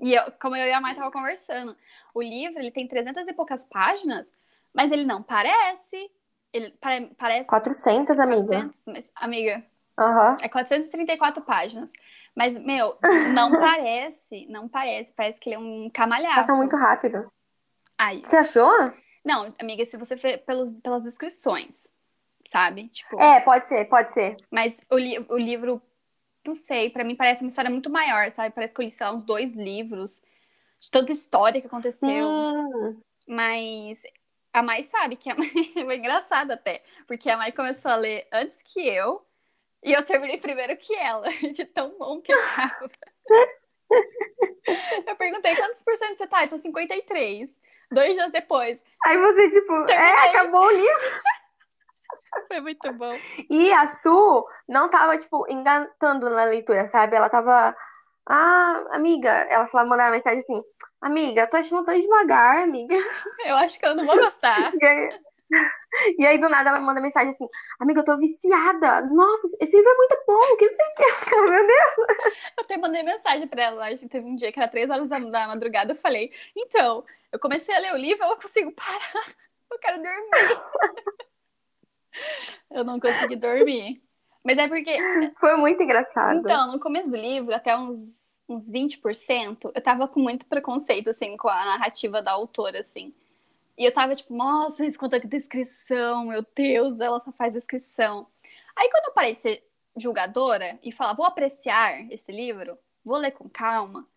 E 0.00 0.14
eu, 0.14 0.30
como 0.40 0.54
eu 0.54 0.66
e 0.66 0.72
a 0.72 0.80
Mai 0.80 0.94
tava 0.94 1.10
conversando, 1.10 1.76
o 2.14 2.22
livro 2.22 2.60
ele 2.60 2.70
tem 2.70 2.86
300 2.86 3.26
e 3.26 3.32
poucas 3.32 3.66
páginas, 3.66 4.30
mas 4.74 4.90
ele 4.92 5.04
não 5.04 5.22
parece. 5.22 6.10
Ele 6.52 6.70
pare- 6.80 7.10
parece 7.18 7.46
400, 7.46 8.18
amiga. 8.18 8.46
400, 8.46 8.80
mas, 8.86 9.10
amiga, 9.16 9.64
Aham. 9.98 10.36
é 10.40 10.48
434 10.48 11.42
páginas. 11.44 11.90
Mas, 12.34 12.56
meu, 12.58 12.96
não 13.34 13.50
parece, 13.60 14.46
não 14.48 14.68
parece. 14.68 15.12
Parece 15.14 15.40
que 15.40 15.48
ele 15.50 15.56
é 15.56 15.58
um 15.58 15.90
camalhaço. 15.90 16.40
Passa 16.40 16.54
muito 16.54 16.76
rápido. 16.76 17.30
Ai, 17.98 18.22
Você 18.24 18.36
achou? 18.36 18.70
não, 19.24 19.52
amiga, 19.60 19.84
se 19.84 19.96
você 19.96 20.14
vê 20.16 20.38
pelos, 20.38 20.72
pelas 20.80 21.02
descrições, 21.02 21.88
sabe? 22.46 22.88
Tipo, 22.88 23.20
É, 23.20 23.40
pode 23.40 23.66
ser, 23.68 23.84
pode 23.86 24.12
ser. 24.12 24.36
mas 24.50 24.72
o, 24.90 24.96
li- 24.96 25.18
o 25.28 25.36
livro, 25.36 25.82
não 26.46 26.54
sei, 26.54 26.88
pra 26.90 27.04
mim 27.04 27.16
parece 27.16 27.42
uma 27.42 27.48
história 27.48 27.70
muito 27.70 27.90
maior, 27.90 28.30
sabe? 28.30 28.54
Parece 28.54 28.72
que 28.74 28.80
eu 28.80 28.84
li, 28.84 28.90
sei 28.90 29.04
lá, 29.06 29.12
uns 29.12 29.24
dois 29.24 29.54
livros 29.56 30.22
de 30.80 30.90
tanta 30.90 31.12
história 31.12 31.60
que 31.60 31.66
aconteceu. 31.66 32.08
Sim. 32.08 33.02
Mas 33.26 34.02
a 34.58 34.62
Mai 34.62 34.82
sabe 34.84 35.16
que 35.16 35.30
a 35.30 35.34
Mai 35.34 35.48
foi 35.74 35.96
engraçado 35.96 36.52
até, 36.52 36.82
porque 37.06 37.30
a 37.30 37.36
Mai 37.36 37.52
começou 37.52 37.90
a 37.90 37.96
ler 37.96 38.26
antes 38.32 38.58
que 38.64 38.86
eu 38.86 39.24
e 39.82 39.92
eu 39.92 40.04
terminei 40.04 40.38
primeiro 40.38 40.76
que 40.76 40.94
ela, 40.94 41.28
de 41.54 41.64
tão 41.64 41.96
bom 41.98 42.20
que 42.20 42.34
tava. 42.36 42.90
Eu 45.06 45.16
perguntei 45.16 45.56
quantos 45.56 45.82
por 45.82 45.96
cento 45.96 46.18
você 46.18 46.26
tá? 46.26 46.44
Eu 46.44 46.50
tô 46.50 46.58
53. 46.58 47.48
Dois 47.90 48.14
dias 48.14 48.30
depois. 48.30 48.82
Aí 49.06 49.16
você, 49.16 49.48
tipo, 49.48 49.86
Terminei. 49.86 50.12
é, 50.12 50.28
acabou 50.28 50.66
o 50.66 50.70
livro. 50.70 51.22
Foi 52.48 52.60
muito 52.60 52.92
bom. 52.92 53.16
E 53.48 53.72
a 53.72 53.86
Su 53.86 54.46
não 54.68 54.90
tava, 54.90 55.16
tipo, 55.16 55.46
engatando 55.48 56.28
na 56.28 56.44
leitura, 56.44 56.86
sabe? 56.86 57.16
Ela 57.16 57.30
tava. 57.30 57.74
Ah, 58.26 58.84
amiga. 58.90 59.30
Ela 59.30 59.66
falava, 59.68 59.88
mandava 59.88 60.10
mensagem 60.10 60.40
assim: 60.40 60.62
Amiga, 61.00 61.42
eu 61.42 61.50
tô 61.50 61.56
achando 61.56 61.84
tão 61.84 62.00
devagar, 62.00 62.64
amiga. 62.64 62.94
Eu 63.44 63.56
acho 63.56 63.78
que 63.78 63.86
eu 63.86 63.94
não 63.94 64.04
vou 64.04 64.16
gostar. 64.16 64.72
E 64.80 64.84
aí, 64.84 65.20
e 66.18 66.26
aí, 66.26 66.38
do 66.38 66.48
nada, 66.48 66.68
ela 66.68 66.80
manda 66.80 67.00
mensagem 67.00 67.30
assim: 67.30 67.48
Amiga, 67.80 68.00
eu 68.00 68.04
tô 68.04 68.18
viciada. 68.18 69.00
Nossa, 69.06 69.48
esse 69.60 69.74
livro 69.74 69.90
é 69.90 69.96
muito 69.96 70.18
bom. 70.26 70.56
Que 70.58 70.66
não 70.66 70.74
sei 70.74 70.86
o 70.86 70.94
que. 70.94 71.40
Meu 71.40 71.66
Deus. 71.66 71.92
Eu 72.58 72.64
até 72.64 72.76
mandei 72.76 73.02
mensagem 73.02 73.48
pra 73.48 73.62
ela. 73.62 73.86
Acho 73.86 74.00
que 74.00 74.08
teve 74.08 74.26
um 74.26 74.36
dia 74.36 74.52
que 74.52 74.60
era 74.60 74.68
três 74.68 74.90
horas 74.90 75.08
da, 75.08 75.18
da 75.18 75.48
madrugada. 75.48 75.92
Eu 75.92 75.96
falei: 75.96 76.30
Então, 76.54 77.02
eu 77.32 77.38
comecei 77.38 77.74
a 77.74 77.78
ler 77.78 77.94
o 77.94 77.96
livro, 77.96 78.24
eu 78.24 78.28
não 78.28 78.36
consigo 78.36 78.72
parar. 78.72 78.98
Eu 79.70 79.78
quero 79.78 80.02
dormir. 80.02 80.18
Eu 82.70 82.84
não 82.84 82.98
consegui 82.98 83.36
dormir. 83.36 84.02
Mas 84.42 84.56
é 84.56 84.66
porque 84.66 84.96
Foi 85.38 85.56
muito 85.56 85.82
engraçado. 85.82 86.40
Então, 86.40 86.72
no 86.72 86.80
começo 86.80 87.10
do 87.10 87.16
livro, 87.16 87.54
até 87.54 87.76
uns, 87.76 88.27
uns 88.48 88.70
20%, 88.70 89.70
eu 89.74 89.82
tava 89.82 90.08
com 90.08 90.20
muito 90.20 90.46
preconceito, 90.46 91.10
assim, 91.10 91.36
com 91.36 91.48
a 91.48 91.64
narrativa 91.64 92.22
da 92.22 92.32
autora, 92.32 92.80
assim. 92.80 93.12
E 93.76 93.84
eu 93.84 93.92
tava 93.92 94.16
tipo, 94.16 94.34
nossa, 94.34 94.84
isso 94.84 94.98
conta 94.98 95.20
descrição, 95.20 96.26
meu 96.26 96.44
Deus, 96.54 96.98
ela 96.98 97.20
só 97.20 97.30
faz 97.32 97.52
descrição. 97.52 98.26
Aí 98.74 98.88
quando 98.90 99.06
eu 99.06 99.12
parei 99.12 99.34
de 99.34 99.42
ser 99.42 99.64
julgadora 99.96 100.78
e 100.82 100.90
falar, 100.90 101.14
vou 101.14 101.26
apreciar 101.26 102.10
esse 102.12 102.32
livro, 102.32 102.78
vou 103.04 103.18
ler 103.18 103.32
com 103.32 103.48
calma, 103.48 104.08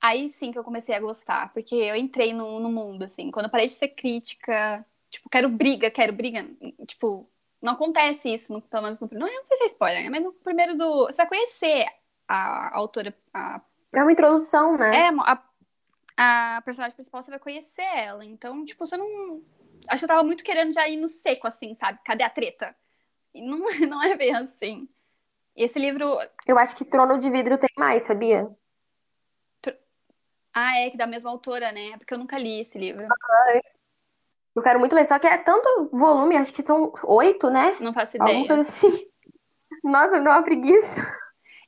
aí 0.00 0.28
sim 0.30 0.52
que 0.52 0.58
eu 0.58 0.64
comecei 0.64 0.94
a 0.94 1.00
gostar, 1.00 1.52
porque 1.52 1.74
eu 1.74 1.96
entrei 1.96 2.32
no, 2.32 2.60
no 2.60 2.70
mundo, 2.70 3.04
assim. 3.04 3.30
Quando 3.30 3.46
eu 3.46 3.50
parei 3.50 3.66
de 3.66 3.74
ser 3.74 3.88
crítica, 3.88 4.84
tipo, 5.10 5.28
quero 5.28 5.48
briga, 5.48 5.90
quero 5.90 6.12
briga, 6.12 6.46
tipo, 6.86 7.28
não 7.60 7.72
acontece 7.72 8.32
isso, 8.32 8.52
no, 8.52 8.62
pelo 8.62 8.84
menos 8.84 9.00
no 9.00 9.08
não, 9.12 9.26
não 9.26 9.44
sei 9.44 9.56
se 9.56 9.64
é 9.64 9.66
spoiler, 9.66 10.04
né? 10.04 10.10
Mas 10.10 10.22
no 10.22 10.32
primeiro 10.32 10.76
do. 10.76 11.06
Você 11.06 11.16
vai 11.16 11.26
conhecer 11.26 11.86
a, 12.28 12.68
a 12.68 12.76
autora. 12.76 13.16
A, 13.32 13.60
é 13.92 14.02
uma 14.02 14.12
introdução, 14.12 14.76
né? 14.76 14.94
É, 14.94 15.08
a, 15.08 15.42
a 16.16 16.62
personagem 16.62 16.94
principal, 16.94 17.22
você 17.22 17.30
vai 17.30 17.40
conhecer 17.40 17.82
ela. 17.82 18.24
Então, 18.24 18.64
tipo, 18.64 18.86
você 18.86 18.96
não. 18.96 19.42
Acho 19.88 20.00
que 20.00 20.04
eu 20.04 20.08
tava 20.08 20.22
muito 20.22 20.44
querendo 20.44 20.74
já 20.74 20.86
ir 20.88 20.96
no 20.96 21.08
seco, 21.08 21.46
assim, 21.46 21.74
sabe? 21.74 21.98
Cadê 22.04 22.22
a 22.22 22.30
treta? 22.30 22.76
E 23.34 23.40
não, 23.40 23.58
não 23.88 24.02
é 24.02 24.14
bem 24.16 24.34
assim. 24.34 24.88
E 25.56 25.64
esse 25.64 25.78
livro. 25.78 26.16
Eu 26.46 26.58
acho 26.58 26.76
que 26.76 26.84
Trono 26.84 27.18
de 27.18 27.30
Vidro 27.30 27.58
tem 27.58 27.70
mais, 27.76 28.02
sabia? 28.04 28.48
Ah, 30.52 30.76
é, 30.78 30.90
que 30.90 30.96
da 30.96 31.06
mesma 31.06 31.30
autora, 31.30 31.70
né? 31.70 31.90
É 31.90 31.96
porque 31.96 32.12
eu 32.12 32.18
nunca 32.18 32.36
li 32.36 32.60
esse 32.60 32.76
livro. 32.76 33.06
Eu 34.56 34.62
quero 34.62 34.80
muito 34.80 34.94
ler, 34.94 35.04
só 35.04 35.16
que 35.18 35.26
é 35.26 35.38
tanto 35.38 35.88
volume, 35.92 36.36
acho 36.36 36.52
que 36.52 36.62
são 36.62 36.92
oito, 37.04 37.48
né? 37.48 37.76
Não 37.80 37.92
faço 37.92 38.16
ideia. 38.16 38.60
Assim. 38.60 38.88
Nossa, 39.84 40.18
me 40.18 40.24
dá 40.24 40.32
uma 40.32 40.42
preguiça. 40.42 41.00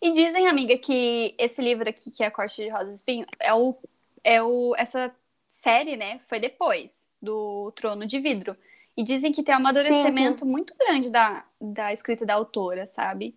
E 0.01 0.13
dizem, 0.13 0.49
amiga, 0.49 0.79
que 0.79 1.35
esse 1.39 1.61
livro 1.61 1.89
aqui, 1.89 2.11
que 2.11 2.23
é 2.23 2.27
a 2.27 2.31
Corte 2.31 2.63
de 2.63 2.69
Rosas 2.69 2.91
e 2.91 2.95
Espinho, 2.95 3.27
é 3.39 3.53
o, 3.53 3.77
é 4.25 4.43
o. 4.43 4.75
Essa 4.77 5.15
série, 5.49 5.97
né? 5.97 6.21
Foi 6.27 6.41
depois 6.41 7.07
do 7.21 7.71
Trono 7.73 8.07
de 8.07 8.19
Vidro. 8.19 8.57
E 8.97 9.03
dizem 9.03 9.33
que 9.33 9.43
tem 9.43 9.55
um 9.55 9.59
amadurecimento 9.59 10.41
sim, 10.41 10.47
sim. 10.47 10.51
muito 10.51 10.75
grande 10.77 11.11
da, 11.11 11.45
da 11.61 11.93
escrita 11.93 12.25
da 12.25 12.35
autora, 12.35 12.87
sabe? 12.87 13.37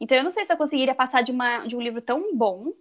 Então 0.00 0.16
eu 0.16 0.24
não 0.24 0.30
sei 0.30 0.44
se 0.44 0.52
eu 0.52 0.56
conseguiria 0.56 0.94
passar 0.94 1.22
de, 1.22 1.32
uma, 1.32 1.66
de 1.66 1.76
um 1.76 1.80
livro 1.80 2.00
tão 2.00 2.34
bom 2.36 2.72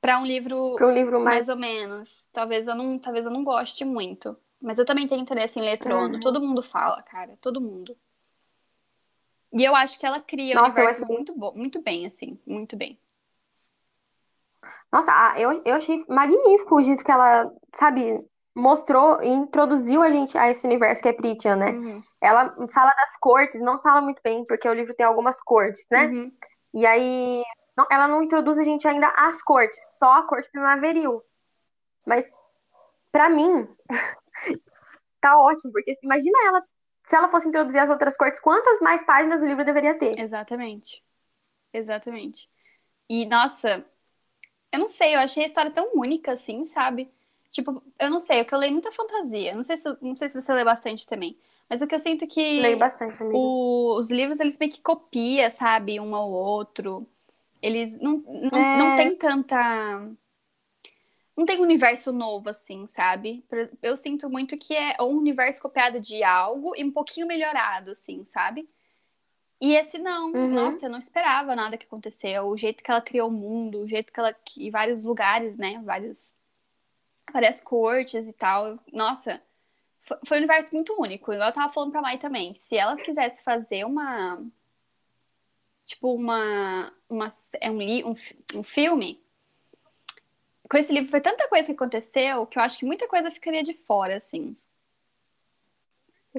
para 0.00 0.20
um 0.20 0.26
livro, 0.26 0.76
um 0.80 0.92
livro 0.92 1.20
mais... 1.20 1.36
mais 1.36 1.48
ou 1.48 1.56
menos. 1.56 2.24
Talvez 2.32 2.66
eu 2.66 2.74
não, 2.74 2.98
talvez 2.98 3.24
eu 3.24 3.30
não 3.30 3.44
goste 3.44 3.84
muito. 3.84 4.36
Mas 4.60 4.78
eu 4.78 4.84
também 4.84 5.06
tenho 5.06 5.20
interesse 5.20 5.58
em 5.58 5.62
ler 5.62 5.78
Trono. 5.78 6.14
Uhum. 6.14 6.20
Todo 6.20 6.40
mundo 6.40 6.62
fala, 6.62 7.02
cara. 7.02 7.36
Todo 7.40 7.60
mundo. 7.60 7.96
E 9.52 9.64
eu 9.64 9.74
acho 9.74 9.98
que 9.98 10.06
ela 10.06 10.20
cria 10.20 10.54
Nossa, 10.54 10.76
universo 10.76 11.04
acho... 11.04 11.12
muito 11.12 11.34
bom, 11.34 11.52
muito 11.54 11.82
bem, 11.82 12.04
assim, 12.04 12.38
muito 12.46 12.76
bem. 12.76 12.98
Nossa, 14.92 15.12
eu, 15.38 15.62
eu 15.64 15.76
achei 15.76 16.04
magnífico 16.08 16.76
o 16.76 16.82
jeito 16.82 17.04
que 17.04 17.10
ela, 17.10 17.50
sabe, 17.74 18.22
mostrou 18.54 19.22
e 19.22 19.28
introduziu 19.28 20.02
a 20.02 20.10
gente 20.10 20.36
a 20.36 20.50
esse 20.50 20.66
universo 20.66 21.02
que 21.02 21.08
é 21.08 21.12
Prithian, 21.12 21.56
né? 21.56 21.70
Uhum. 21.70 22.02
Ela 22.20 22.54
fala 22.72 22.90
das 22.90 23.16
cortes, 23.18 23.60
não 23.60 23.78
fala 23.80 24.00
muito 24.00 24.20
bem, 24.22 24.44
porque 24.44 24.68
o 24.68 24.74
livro 24.74 24.94
tem 24.94 25.06
algumas 25.06 25.40
cortes, 25.40 25.86
né? 25.90 26.06
Uhum. 26.06 26.32
E 26.74 26.84
aí, 26.84 27.42
não, 27.76 27.86
ela 27.90 28.08
não 28.08 28.22
introduz 28.22 28.58
a 28.58 28.64
gente 28.64 28.86
ainda 28.86 29.08
às 29.16 29.40
cortes, 29.42 29.78
só 29.98 30.14
a 30.14 30.22
corte 30.24 30.50
primaveril. 30.50 31.22
Mas, 32.04 32.30
para 33.12 33.28
mim, 33.28 33.68
tá 35.20 35.38
ótimo, 35.38 35.72
porque 35.72 35.96
imagina 36.02 36.38
ela, 36.46 36.62
se 37.08 37.16
ela 37.16 37.28
fosse 37.30 37.48
introduzir 37.48 37.80
as 37.80 37.88
outras 37.88 38.18
cortes, 38.18 38.38
quantas 38.38 38.80
mais 38.80 39.02
páginas 39.02 39.42
o 39.42 39.46
livro 39.46 39.64
deveria 39.64 39.98
ter? 39.98 40.18
Exatamente. 40.18 41.02
Exatamente. 41.72 42.50
E, 43.08 43.24
nossa, 43.24 43.82
eu 44.70 44.78
não 44.78 44.88
sei, 44.88 45.14
eu 45.14 45.20
achei 45.20 45.42
a 45.44 45.46
história 45.46 45.70
tão 45.70 45.90
única 45.94 46.32
assim, 46.32 46.64
sabe? 46.66 47.10
Tipo, 47.50 47.82
eu 47.98 48.10
não 48.10 48.20
sei, 48.20 48.40
é 48.40 48.44
que 48.44 48.54
eu 48.54 48.58
leio 48.58 48.72
muita 48.72 48.92
fantasia. 48.92 49.54
Não 49.54 49.62
sei 49.62 49.78
se, 49.78 49.96
não 50.02 50.14
sei 50.14 50.28
se 50.28 50.38
você 50.38 50.52
lê 50.52 50.62
bastante 50.62 51.06
também. 51.06 51.34
Mas 51.66 51.80
o 51.80 51.86
que 51.86 51.94
eu 51.94 51.98
sinto 51.98 52.24
é 52.24 52.28
que. 52.28 52.60
Leio 52.60 52.78
bastante. 52.78 53.16
O, 53.22 53.96
os 53.98 54.10
livros, 54.10 54.38
eles 54.38 54.58
meio 54.58 54.70
que 54.70 54.82
copiam, 54.82 55.50
sabe? 55.50 55.98
Um 55.98 56.14
ao 56.14 56.30
outro. 56.30 57.08
Eles 57.62 57.98
não, 57.98 58.18
não, 58.52 58.58
é... 58.58 58.78
não 58.78 58.96
tem 58.96 59.16
tanta 59.16 59.56
não 61.38 61.46
tem 61.46 61.60
um 61.60 61.62
universo 61.62 62.10
novo, 62.10 62.50
assim, 62.50 62.88
sabe? 62.88 63.46
Eu 63.80 63.96
sinto 63.96 64.28
muito 64.28 64.58
que 64.58 64.74
é 64.74 64.96
um 65.00 65.16
universo 65.16 65.62
copiado 65.62 66.00
de 66.00 66.24
algo 66.24 66.74
e 66.74 66.82
um 66.82 66.90
pouquinho 66.90 67.28
melhorado, 67.28 67.92
assim, 67.92 68.24
sabe? 68.24 68.68
E 69.60 69.76
esse 69.76 69.98
não, 69.98 70.32
uhum. 70.32 70.48
nossa, 70.48 70.86
eu 70.86 70.90
não 70.90 70.98
esperava 70.98 71.54
nada 71.54 71.78
que 71.78 71.86
aconteceu. 71.86 72.48
O 72.48 72.56
jeito 72.56 72.82
que 72.82 72.90
ela 72.90 73.00
criou 73.00 73.28
o 73.28 73.32
mundo, 73.32 73.78
o 73.78 73.88
jeito 73.88 74.12
que 74.12 74.18
ela. 74.18 74.34
E 74.56 74.68
vários 74.68 75.00
lugares, 75.00 75.56
né? 75.56 75.80
Vários. 75.84 76.36
Várias 77.32 77.60
cortes 77.60 78.26
e 78.26 78.32
tal. 78.32 78.76
Nossa, 78.92 79.40
foi 80.26 80.38
um 80.38 80.40
universo 80.40 80.74
muito 80.74 80.92
único. 81.00 81.32
Igual 81.32 81.50
eu 81.50 81.54
tava 81.54 81.72
falando 81.72 81.92
pra 81.92 82.02
Mai 82.02 82.18
também. 82.18 82.56
Se 82.56 82.76
ela 82.76 82.96
quisesse 82.96 83.44
fazer 83.44 83.84
uma. 83.84 84.44
Tipo, 85.84 86.14
uma. 86.14 86.92
uma 87.08 87.30
é 87.60 87.70
um, 87.70 87.78
um, 87.80 88.14
um 88.56 88.62
filme 88.64 89.22
com 90.70 90.76
esse 90.76 90.92
livro 90.92 91.10
foi 91.10 91.20
tanta 91.20 91.48
coisa 91.48 91.66
que 91.66 91.72
aconteceu 91.72 92.46
que 92.46 92.58
eu 92.58 92.62
acho 92.62 92.78
que 92.78 92.86
muita 92.86 93.08
coisa 93.08 93.30
ficaria 93.30 93.62
de 93.62 93.74
fora, 93.74 94.16
assim. 94.16 94.56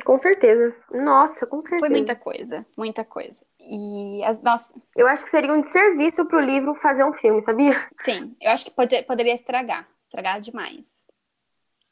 Com 0.05 0.19
certeza. 0.19 0.75
Nossa, 0.93 1.45
com 1.47 1.61
certeza. 1.61 1.79
Foi 1.79 1.89
muita 1.89 2.15
coisa, 2.15 2.65
muita 2.77 3.03
coisa. 3.03 3.43
E 3.59 4.23
as 4.23 4.41
nossa. 4.41 4.71
Eu 4.95 5.07
acho 5.07 5.23
que 5.23 5.29
seria 5.29 5.51
um 5.51 5.61
desserviço 5.61 6.25
pro 6.25 6.39
livro 6.39 6.73
fazer 6.75 7.03
um 7.03 7.13
filme, 7.13 7.41
sabia? 7.41 7.73
Sim, 8.01 8.35
eu 8.39 8.51
acho 8.51 8.65
que 8.65 8.71
pode, 8.71 9.01
poderia 9.03 9.35
estragar. 9.35 9.87
Estragar 10.05 10.41
demais 10.41 10.95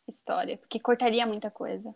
a 0.08 0.10
história, 0.10 0.58
porque 0.58 0.80
cortaria 0.80 1.26
muita 1.26 1.52
coisa. 1.52 1.94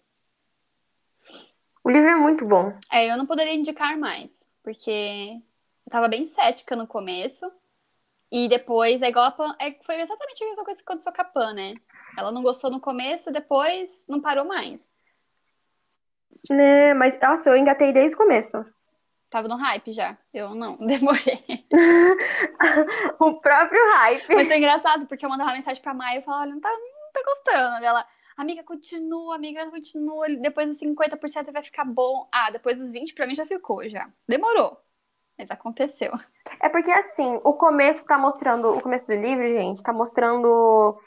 O 1.83 1.89
livro 1.89 2.09
é 2.09 2.15
muito 2.15 2.45
bom. 2.45 2.77
É, 2.91 3.09
eu 3.09 3.17
não 3.17 3.25
poderia 3.25 3.55
indicar 3.55 3.97
mais, 3.97 4.37
porque 4.61 5.39
eu 5.85 5.91
tava 5.91 6.07
bem 6.07 6.25
cética 6.25 6.75
no 6.75 6.85
começo. 6.85 7.51
E 8.31 8.47
depois, 8.47 9.01
é 9.01 9.09
igual 9.09 9.25
a 9.25 9.31
Pan, 9.31 9.53
é, 9.59 9.75
foi 9.83 9.99
exatamente 9.99 10.41
a 10.41 10.47
mesma 10.47 10.63
coisa 10.63 10.79
que 10.79 10.89
aconteceu 10.89 11.11
com 11.11 11.21
a 11.21 11.25
Pan, 11.25 11.53
né? 11.53 11.73
Ela 12.17 12.31
não 12.31 12.41
gostou 12.41 12.71
no 12.71 12.79
começo, 12.79 13.29
depois 13.29 14.05
não 14.07 14.21
parou 14.21 14.45
mais. 14.45 14.89
Né, 16.49 16.93
mas, 16.93 17.19
nossa, 17.19 17.49
eu 17.49 17.57
engatei 17.57 17.91
desde 17.91 18.15
o 18.15 18.17
começo. 18.17 18.65
Tava 19.29 19.49
no 19.49 19.55
hype 19.55 19.91
já. 19.91 20.17
Eu 20.33 20.55
não, 20.55 20.77
demorei. 20.87 21.43
o 23.19 23.33
próprio 23.41 23.85
hype. 23.95 24.33
Mas 24.33 24.47
foi 24.47 24.57
engraçado, 24.57 25.05
porque 25.07 25.25
eu 25.25 25.29
mandava 25.29 25.53
mensagem 25.53 25.81
pra 25.81 25.93
Maia 25.93 26.19
e 26.19 26.21
falava, 26.21 26.43
olha, 26.43 26.53
não 26.53 26.61
tá, 26.61 26.69
não 26.69 27.11
tá 27.13 27.21
gostando. 27.25 27.85
Ela, 27.85 28.05
amiga, 28.37 28.63
continua, 28.63 29.35
amiga, 29.35 29.69
continua. 29.69 30.27
Depois 30.29 30.69
dos 30.69 30.79
50% 30.79 31.51
vai 31.51 31.63
ficar 31.63 31.83
bom. 31.83 32.29
Ah, 32.31 32.49
depois 32.49 32.79
dos 32.79 32.91
20% 32.91 33.13
pra 33.13 33.27
mim 33.27 33.35
já 33.35 33.45
ficou, 33.45 33.87
já. 33.89 34.09
Demorou. 34.27 34.81
Mas 35.41 35.49
aconteceu. 35.49 36.11
É 36.59 36.69
porque 36.69 36.91
assim, 36.91 37.39
o 37.43 37.53
começo 37.53 38.05
tá 38.05 38.15
mostrando, 38.15 38.77
o 38.77 38.81
começo 38.81 39.07
do 39.07 39.15
livro, 39.15 39.47
gente, 39.47 39.81
tá 39.81 39.91
mostrando 39.91 40.99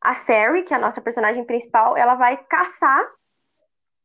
a 0.00 0.14
Fairy, 0.14 0.62
que 0.62 0.72
é 0.72 0.78
a 0.78 0.80
nossa 0.80 1.02
personagem 1.02 1.44
principal, 1.44 1.94
ela 1.94 2.14
vai 2.14 2.38
caçar 2.38 3.06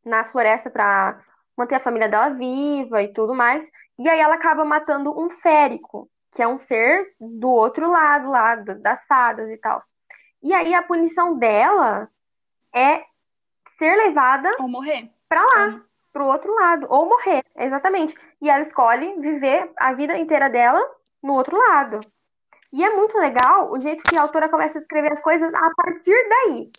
na 0.04 0.26
floresta 0.26 0.70
pra 0.70 1.22
manter 1.56 1.76
a 1.76 1.80
família 1.80 2.10
dela 2.10 2.30
viva 2.32 3.02
e 3.02 3.14
tudo 3.14 3.34
mais. 3.34 3.72
E 3.98 4.10
aí 4.10 4.20
ela 4.20 4.36
acaba 4.36 4.66
matando 4.66 5.18
um 5.18 5.30
férico, 5.30 6.10
que 6.36 6.44
é 6.44 6.48
um 6.48 6.58
ser 6.58 7.16
do 7.18 7.50
outro 7.50 7.90
lado, 7.90 8.30
lá 8.30 8.56
das 8.56 9.06
fadas 9.06 9.50
e 9.50 9.58
tal. 9.58 9.80
E 10.44 10.54
aí 10.54 10.74
a 10.74 10.84
punição 10.84 11.38
dela 11.38 12.10
é 12.76 13.06
ser 13.70 13.96
levada 13.96 14.54
ou 14.60 14.68
morrer 14.68 15.10
para 15.30 15.42
lá. 15.42 15.82
Uhum 16.18 16.18
pro 16.18 16.26
outro 16.26 16.54
lado, 16.56 16.88
ou 16.90 17.08
morrer, 17.08 17.44
exatamente. 17.56 18.16
E 18.42 18.50
ela 18.50 18.62
escolhe 18.62 19.20
viver 19.20 19.72
a 19.78 19.94
vida 19.94 20.18
inteira 20.18 20.50
dela 20.50 20.82
no 21.22 21.34
outro 21.34 21.56
lado. 21.56 22.00
E 22.74 22.84
é 22.84 22.90
muito 22.96 23.16
legal 23.18 23.72
o 23.72 23.80
jeito 23.80 24.04
que 24.04 24.18
a 24.18 24.24
autora 24.24 24.50
começa 24.50 24.80
a 24.80 24.82
descrever 24.82 25.14
as 25.14 25.22
coisas 25.22 25.54
a 25.54 25.72
partir 25.76 26.18
daí. 26.28 26.72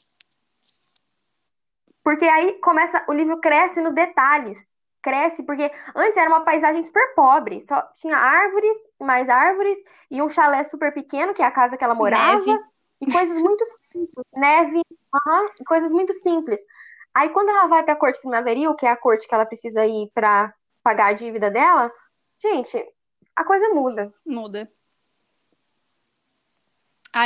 Porque 2.02 2.24
aí 2.24 2.54
começa, 2.60 3.04
o 3.08 3.12
livro 3.12 3.40
cresce 3.40 3.80
nos 3.80 3.92
detalhes. 3.92 4.76
Cresce, 5.00 5.44
porque 5.44 5.70
antes 5.94 6.16
era 6.16 6.28
uma 6.28 6.40
paisagem 6.40 6.82
super 6.82 7.14
pobre. 7.14 7.62
Só 7.62 7.80
tinha 7.94 8.16
árvores, 8.16 8.76
mais 9.00 9.28
árvores, 9.28 9.78
e 10.10 10.20
um 10.20 10.28
chalé 10.28 10.64
super 10.64 10.92
pequeno, 10.92 11.32
que 11.32 11.42
é 11.42 11.46
a 11.46 11.52
casa 11.52 11.76
que 11.76 11.84
ela 11.84 11.94
morava. 11.94 12.44
Neve. 12.44 12.58
E 13.00 13.12
coisas 13.12 13.38
muito 13.38 13.64
simples. 13.92 14.26
Neve, 14.34 14.82
uhum, 15.14 15.46
coisas 15.64 15.92
muito 15.92 16.12
simples. 16.12 16.60
Aí 17.14 17.30
quando 17.30 17.50
ela 17.50 17.66
vai 17.66 17.82
para 17.82 17.94
a 17.94 17.96
corte 17.96 18.20
primaveril, 18.20 18.74
que 18.74 18.86
é 18.86 18.90
a 18.90 18.96
corte 18.96 19.26
que 19.26 19.34
ela 19.34 19.46
precisa 19.46 19.86
ir 19.86 20.10
para 20.14 20.54
pagar 20.82 21.06
a 21.06 21.12
dívida 21.12 21.50
dela, 21.50 21.90
gente, 22.38 22.82
a 23.34 23.44
coisa 23.44 23.68
muda. 23.70 24.12
Muda. 24.24 24.70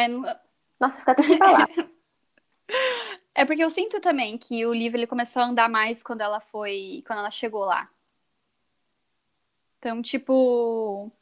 Não... 0.08 0.22
Nossa, 0.80 0.98
fica 0.98 1.12
até 1.12 1.22
sem 1.22 1.38
falar. 1.38 1.68
é 3.34 3.44
porque 3.44 3.62
eu 3.62 3.70
sinto 3.70 4.00
também 4.00 4.38
que 4.38 4.64
o 4.66 4.72
livro 4.74 4.98
ele 4.98 5.06
começou 5.06 5.42
a 5.42 5.46
andar 5.46 5.68
mais 5.68 6.02
quando 6.02 6.22
ela 6.22 6.40
foi, 6.40 7.04
quando 7.06 7.20
ela 7.20 7.30
chegou 7.30 7.64
lá. 7.64 7.88
Então, 9.78 10.00
tipo, 10.00 11.12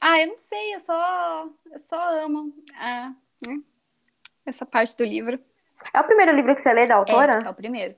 ah, 0.00 0.20
eu 0.20 0.28
não 0.28 0.38
sei, 0.38 0.74
eu 0.74 0.80
só, 0.80 1.50
eu 1.72 1.80
só 1.80 2.24
amo 2.24 2.54
ah, 2.74 3.14
né? 3.46 3.62
essa 4.46 4.64
parte 4.64 4.96
do 4.96 5.04
livro. 5.04 5.42
É 5.92 6.00
o 6.00 6.04
primeiro 6.04 6.32
livro 6.32 6.54
que 6.54 6.60
você 6.60 6.72
lê 6.72 6.86
da 6.86 6.96
autora? 6.96 7.40
É, 7.42 7.46
é 7.46 7.50
o 7.50 7.54
primeiro. 7.54 7.94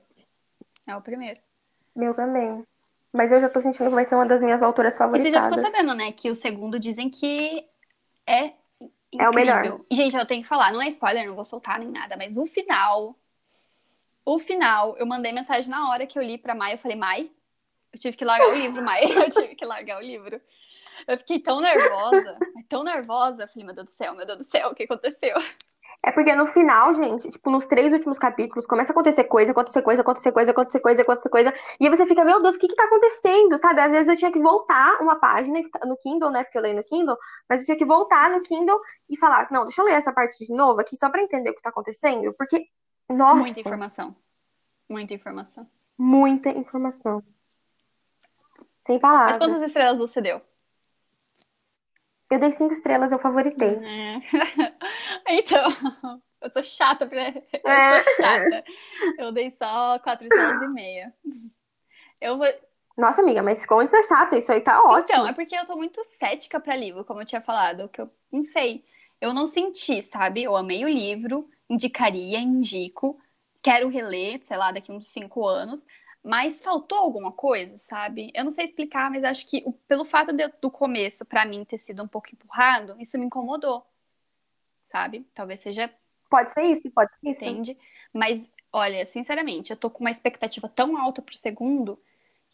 É 0.87 0.95
o 0.95 1.01
primeiro. 1.01 1.39
Meu 1.95 2.13
também. 2.13 2.65
Mas 3.11 3.31
eu 3.31 3.39
já 3.39 3.49
tô 3.49 3.59
sentindo 3.59 3.89
que 3.89 3.95
vai 3.95 4.05
ser 4.05 4.15
uma 4.15 4.25
das 4.25 4.41
minhas 4.41 4.63
autoras 4.63 4.93
E 4.93 4.97
você 4.97 5.03
favoritas. 5.03 5.33
já 5.33 5.49
ficou 5.49 5.59
sabendo, 5.59 5.93
né? 5.93 6.11
Que 6.11 6.29
o 6.31 6.35
segundo 6.35 6.79
dizem 6.79 7.09
que 7.09 7.67
é 8.25 8.53
É 9.19 9.29
o 9.29 9.33
melhor. 9.33 9.57
incrível. 9.59 9.85
E, 9.91 9.95
gente, 9.95 10.15
eu 10.15 10.25
tenho 10.25 10.41
que 10.43 10.47
falar, 10.47 10.71
não 10.71 10.81
é 10.81 10.87
spoiler, 10.89 11.27
não 11.27 11.35
vou 11.35 11.43
soltar 11.43 11.79
nem 11.79 11.89
nada, 11.89 12.15
mas 12.15 12.37
o 12.37 12.45
final. 12.45 13.15
O 14.23 14.39
final, 14.39 14.95
eu 14.97 15.05
mandei 15.05 15.31
mensagem 15.33 15.69
na 15.69 15.89
hora 15.89 16.05
que 16.07 16.17
eu 16.17 16.23
li 16.23 16.37
pra 16.37 16.55
Mai. 16.55 16.73
Eu 16.75 16.77
falei, 16.77 16.95
Mai, 16.95 17.29
eu 17.91 17.99
tive 17.99 18.15
que 18.15 18.23
largar 18.23 18.47
o 18.49 18.55
livro, 18.55 18.81
Mai. 18.81 19.01
Eu 19.25 19.29
tive 19.29 19.55
que 19.55 19.65
largar 19.65 19.97
o 19.97 20.05
livro. 20.05 20.39
Eu 21.07 21.17
fiquei 21.17 21.39
tão 21.39 21.59
nervosa, 21.59 22.37
tão 22.69 22.83
nervosa. 22.83 23.43
Eu 23.43 23.47
falei, 23.49 23.65
meu 23.65 23.75
Deus 23.75 23.87
do 23.87 23.91
céu, 23.91 24.13
meu 24.15 24.25
Deus 24.25 24.37
do 24.37 24.45
céu, 24.45 24.69
o 24.69 24.75
que 24.75 24.83
aconteceu? 24.83 25.35
É 26.03 26.11
porque 26.11 26.33
no 26.33 26.47
final, 26.47 26.91
gente, 26.93 27.29
tipo, 27.29 27.51
nos 27.51 27.67
três 27.67 27.93
últimos 27.93 28.17
capítulos, 28.17 28.65
começa 28.65 28.91
a 28.91 28.93
acontecer 28.93 29.23
coisa, 29.25 29.51
acontecer 29.51 29.83
coisa, 29.83 30.01
acontecer 30.01 30.31
coisa, 30.31 30.51
acontecer 30.51 30.79
coisa, 30.79 31.01
acontecer 31.03 31.29
coisa. 31.29 31.53
E 31.79 31.85
aí 31.85 31.95
você 31.95 32.07
fica, 32.07 32.25
meu 32.25 32.41
Deus, 32.41 32.55
o 32.55 32.59
que 32.59 32.67
que 32.67 32.75
tá 32.75 32.85
acontecendo, 32.85 33.55
sabe? 33.59 33.81
Às 33.81 33.91
vezes 33.91 34.07
eu 34.09 34.15
tinha 34.15 34.31
que 34.31 34.39
voltar 34.39 34.99
uma 34.99 35.17
página 35.17 35.61
no 35.85 35.95
Kindle, 35.97 36.31
né? 36.31 36.43
Porque 36.43 36.57
eu 36.57 36.61
leio 36.63 36.75
no 36.75 36.83
Kindle, 36.83 37.15
mas 37.47 37.61
eu 37.61 37.65
tinha 37.67 37.77
que 37.77 37.85
voltar 37.85 38.31
no 38.31 38.41
Kindle 38.41 38.79
e 39.07 39.15
falar, 39.15 39.47
não, 39.51 39.65
deixa 39.65 39.79
eu 39.81 39.85
ler 39.85 39.93
essa 39.93 40.11
parte 40.11 40.43
de 40.43 40.51
novo 40.51 40.81
aqui 40.81 40.97
só 40.97 41.07
pra 41.07 41.21
entender 41.21 41.51
o 41.51 41.55
que 41.55 41.61
tá 41.61 41.69
acontecendo. 41.69 42.33
Porque, 42.33 42.65
nossa, 43.07 43.43
Muita 43.43 43.59
informação. 43.59 44.15
Muita 44.89 45.13
informação. 45.13 45.67
muita 45.97 46.49
informação. 46.49 47.23
Sem 48.85 48.95
Mas 48.95 49.01
palavras. 49.01 49.37
quantas 49.37 49.61
estrelas 49.61 49.99
você 49.99 50.19
deu? 50.19 50.41
Eu 52.31 52.39
dei 52.39 52.51
cinco 52.51 52.73
estrelas, 52.73 53.11
eu 53.11 53.19
favoritei. 53.19 53.77
É. 53.77 54.21
Então, 55.27 55.69
eu 56.41 56.49
tô 56.49 56.63
chata 56.63 57.05
pra. 57.07 57.27
Eu 57.53 57.69
É. 57.69 58.03
tô 58.03 58.15
chata. 58.15 58.63
Eu 59.19 59.31
dei 59.31 59.51
só 59.51 59.99
quatro 59.99 60.25
estrelas 60.25 60.61
e 60.61 60.67
meia. 60.67 61.13
Eu 62.19 62.37
vou. 62.37 62.47
Nossa, 62.97 63.21
amiga, 63.21 63.41
mas 63.41 63.65
como 63.65 63.81
isso 63.81 63.95
é 63.95 64.03
chata, 64.03 64.37
isso 64.37 64.51
aí 64.51 64.61
tá 64.61 64.81
ótimo. 64.83 65.19
Então, 65.19 65.27
é 65.27 65.33
porque 65.33 65.55
eu 65.55 65.65
tô 65.65 65.75
muito 65.75 66.03
cética 66.03 66.59
pra 66.59 66.75
livro, 66.75 67.03
como 67.05 67.21
eu 67.21 67.25
tinha 67.25 67.41
falado, 67.41 67.89
que 67.89 68.01
eu 68.01 68.09
não 68.31 68.43
sei. 68.43 68.83
Eu 69.19 69.33
não 69.33 69.47
senti, 69.47 70.01
sabe? 70.03 70.43
Eu 70.43 70.55
amei 70.55 70.83
o 70.83 70.89
livro, 70.89 71.49
indicaria, 71.69 72.39
indico, 72.39 73.19
quero 73.61 73.87
reler, 73.87 74.41
sei 74.43 74.57
lá, 74.57 74.71
daqui 74.71 74.91
uns 74.91 75.07
cinco 75.07 75.47
anos, 75.47 75.85
mas 76.23 76.61
faltou 76.61 76.97
alguma 76.99 77.31
coisa, 77.31 77.77
sabe? 77.77 78.31
Eu 78.33 78.43
não 78.43 78.51
sei 78.51 78.65
explicar, 78.65 79.09
mas 79.09 79.23
acho 79.23 79.47
que 79.47 79.63
o- 79.65 79.73
pelo 79.73 80.05
fato 80.05 80.31
de, 80.33 80.43
eu- 80.43 80.53
do 80.61 80.69
começo, 80.69 81.25
pra 81.25 81.45
mim, 81.45 81.65
ter 81.65 81.77
sido 81.77 82.03
um 82.03 82.07
pouco 82.07 82.29
empurrado, 82.31 82.95
isso 82.99 83.17
me 83.17 83.25
incomodou, 83.25 83.85
sabe? 84.85 85.27
Talvez 85.33 85.61
seja 85.61 85.93
Pode 86.29 86.53
ser 86.53 86.63
isso, 86.63 86.89
pode 86.91 87.13
ser 87.17 87.29
isso. 87.29 87.43
entende? 87.43 87.77
Mas, 88.13 88.49
olha, 88.71 89.05
sinceramente, 89.05 89.71
eu 89.71 89.77
tô 89.77 89.89
com 89.89 89.99
uma 89.99 90.11
expectativa 90.11 90.69
tão 90.69 90.95
alta 90.97 91.21
pro 91.21 91.35
segundo 91.35 92.01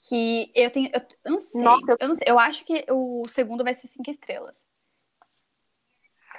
que 0.02 0.52
eu 0.56 0.72
tenho. 0.72 0.90
Eu, 0.94 1.02
eu 1.26 1.32
não 1.32 1.38
sei. 1.38 1.62
Nossa, 1.62 1.92
eu- 1.92 1.98
eu 2.00 2.08
não 2.08 2.16
sei. 2.16 2.26
Eu 2.28 2.40
acho 2.40 2.64
que 2.66 2.86
o 2.90 3.28
segundo 3.30 3.64
vai 3.64 3.76
ser 3.76 3.88
cinco 3.88 4.10
estrelas. 4.10 4.64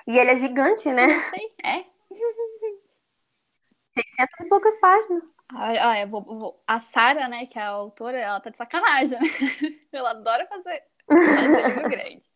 E 0.07 0.19
ele 0.19 0.31
é 0.31 0.35
gigante, 0.37 0.91
né? 0.91 1.07
Não 1.07 1.21
sei. 1.21 1.53
É. 1.63 1.85
600 4.01 4.41
e 4.41 4.49
poucas 4.49 4.77
páginas. 4.81 5.37
Ah, 5.51 6.01
ah, 6.03 6.07
vou, 6.07 6.23
vou- 6.23 6.63
A 6.67 6.81
Sara, 6.81 7.29
né, 7.29 7.47
que 7.47 7.59
é 7.59 7.63
a 7.63 7.69
autora, 7.69 8.17
ela 8.19 8.41
tá 8.41 8.51
de 8.51 8.57
sacanagem, 8.57 9.19
né? 9.19 9.27
Ela 9.93 10.11
adora 10.11 10.47
fazer, 10.47 10.83
fazer 11.07 11.63
livro 11.63 11.89
grande. 11.89 12.29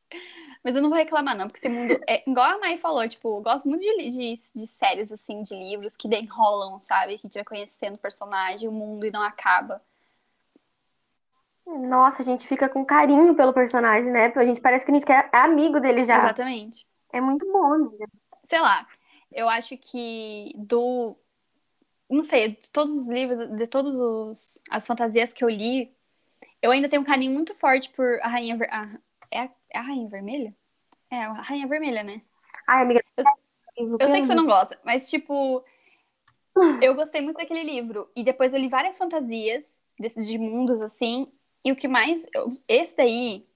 Mas 0.64 0.76
eu 0.76 0.82
não 0.82 0.88
vou 0.88 0.98
reclamar, 0.98 1.36
não, 1.36 1.48
porque 1.48 1.58
esse 1.66 1.68
mundo 1.68 1.98
é 2.06 2.22
igual 2.28 2.50
a 2.52 2.58
Mai 2.58 2.78
falou, 2.78 3.06
tipo, 3.08 3.38
eu 3.38 3.42
gosto 3.42 3.68
muito 3.68 3.80
de, 3.80 4.10
de, 4.10 4.34
de 4.54 4.66
séries, 4.66 5.10
assim, 5.10 5.42
de 5.42 5.54
livros 5.54 5.96
que 5.96 6.08
enrolam, 6.08 6.80
sabe? 6.80 7.18
Que 7.18 7.26
a 7.26 7.28
gente 7.28 7.34
vai 7.34 7.44
conhecendo 7.44 7.94
o 7.96 7.98
personagem, 7.98 8.68
o 8.68 8.72
mundo 8.72 9.06
e 9.06 9.10
não 9.10 9.22
acaba. 9.22 9.82
Nossa, 11.66 12.22
a 12.22 12.24
gente 12.24 12.46
fica 12.46 12.68
com 12.68 12.84
carinho 12.84 13.34
pelo 13.34 13.52
personagem, 13.52 14.10
né? 14.10 14.32
A 14.34 14.44
gente 14.44 14.60
parece 14.60 14.84
que 14.84 14.90
a 14.90 14.94
gente 14.94 15.06
quer- 15.06 15.30
é 15.32 15.38
amigo 15.38 15.80
dele 15.80 16.04
já. 16.04 16.18
Exatamente. 16.18 16.86
É 17.12 17.20
muito 17.20 17.50
bom, 17.50 17.72
amiga. 17.72 18.06
sei 18.48 18.60
lá, 18.60 18.86
eu 19.30 19.48
acho 19.48 19.76
que 19.78 20.52
do. 20.56 21.16
Não 22.12 22.22
sei, 22.22 22.50
de 22.56 22.70
todos 22.70 22.94
os 22.94 23.08
livros, 23.08 23.56
de 23.56 23.66
todas 23.66 23.96
os, 23.96 24.58
as 24.70 24.86
fantasias 24.86 25.32
que 25.32 25.42
eu 25.42 25.48
li, 25.48 25.90
eu 26.60 26.70
ainda 26.70 26.88
tenho 26.88 27.00
um 27.00 27.06
carinho 27.06 27.32
muito 27.32 27.54
forte 27.54 27.88
por 27.90 28.20
a 28.20 28.28
Rainha 28.28 28.56
Ver... 28.56 28.68
a- 28.70 28.98
é, 29.30 29.40
a, 29.40 29.50
é 29.70 29.78
a 29.78 29.80
Rainha 29.80 30.08
Vermelha? 30.08 30.54
É, 31.10 31.24
a 31.24 31.32
Rainha 31.32 31.66
Vermelha, 31.66 32.02
né? 32.02 32.20
Ai, 32.68 32.82
amiga, 32.82 33.02
Eu- 33.76 33.98
Eu 33.98 34.08
sei 34.10 34.20
que 34.20 34.26
você 34.26 34.34
não 34.34 34.44
gosta, 34.46 34.78
mas 34.84 35.08
tipo, 35.08 35.64
eu 36.82 36.94
gostei 36.94 37.20
muito 37.22 37.38
daquele 37.38 37.62
livro. 37.62 38.10
E 38.14 38.22
depois 38.22 38.52
eu 38.52 38.60
li 38.60 38.68
várias 38.68 38.98
fantasias 38.98 39.74
desses 39.98 40.26
de 40.26 40.36
mundos 40.38 40.80
assim. 40.80 41.32
E 41.64 41.72
o 41.72 41.76
que 41.76 41.88
mais. 41.88 42.26
esse 42.68 42.96
daí, 42.96 43.46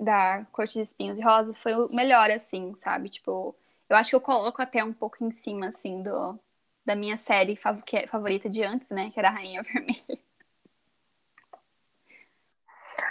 da 0.00 0.44
Corte 0.50 0.74
de 0.74 0.80
Espinhos 0.80 1.18
e 1.18 1.22
Rosas, 1.22 1.56
foi 1.58 1.74
o 1.74 1.88
melhor, 1.94 2.30
assim, 2.30 2.74
sabe? 2.74 3.08
Tipo, 3.08 3.54
eu 3.88 3.96
acho 3.96 4.10
que 4.10 4.16
eu 4.16 4.20
coloco 4.20 4.60
até 4.60 4.82
um 4.82 4.92
pouco 4.92 5.22
em 5.24 5.30
cima, 5.30 5.68
assim, 5.68 6.02
do, 6.02 6.38
da 6.84 6.94
minha 6.96 7.16
série 7.18 7.56
fav- 7.56 7.82
é 7.92 8.06
favorita 8.06 8.48
de 8.48 8.62
antes, 8.62 8.90
né? 8.90 9.10
Que 9.10 9.18
era 9.18 9.28
a 9.28 9.32
Rainha 9.32 9.62
Vermelha. 9.64 10.18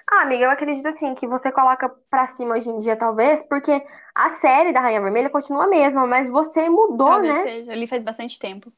Ah, 0.09 0.21
amiga, 0.21 0.45
eu 0.45 0.49
acredito 0.51 0.87
assim 0.87 1.13
que 1.15 1.27
você 1.27 1.51
coloca 1.51 1.89
pra 2.09 2.25
cima 2.27 2.55
hoje 2.55 2.69
em 2.69 2.79
dia, 2.79 2.95
talvez, 2.95 3.43
porque 3.43 3.71
a 4.15 4.29
série 4.29 4.71
da 4.71 4.79
Rainha 4.79 5.01
Vermelha 5.01 5.29
continua 5.29 5.65
a 5.65 5.67
mesma, 5.67 6.07
mas 6.07 6.29
você 6.29 6.69
mudou, 6.69 7.09
Talvez 7.09 7.35
né? 7.35 7.43
seja. 7.43 7.71
Eu 7.71 7.77
li 7.77 7.87
faz 7.87 8.03
bastante 8.03 8.39
tempo. 8.39 8.71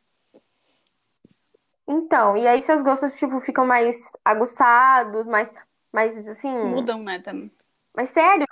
Então, 1.88 2.36
e 2.38 2.48
aí 2.48 2.62
seus 2.62 2.82
gostos, 2.82 3.14
tipo, 3.14 3.40
ficam 3.42 3.66
mais 3.66 4.12
aguçados, 4.24 5.26
mais, 5.26 5.54
mais 5.94 6.28
assim, 6.28 6.52
Mudam, 6.52 7.04
né? 7.04 7.20
Também. 7.20 7.52
mais 7.96 8.10
sério. 8.10 8.46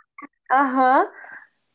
Aham. 0.51 1.09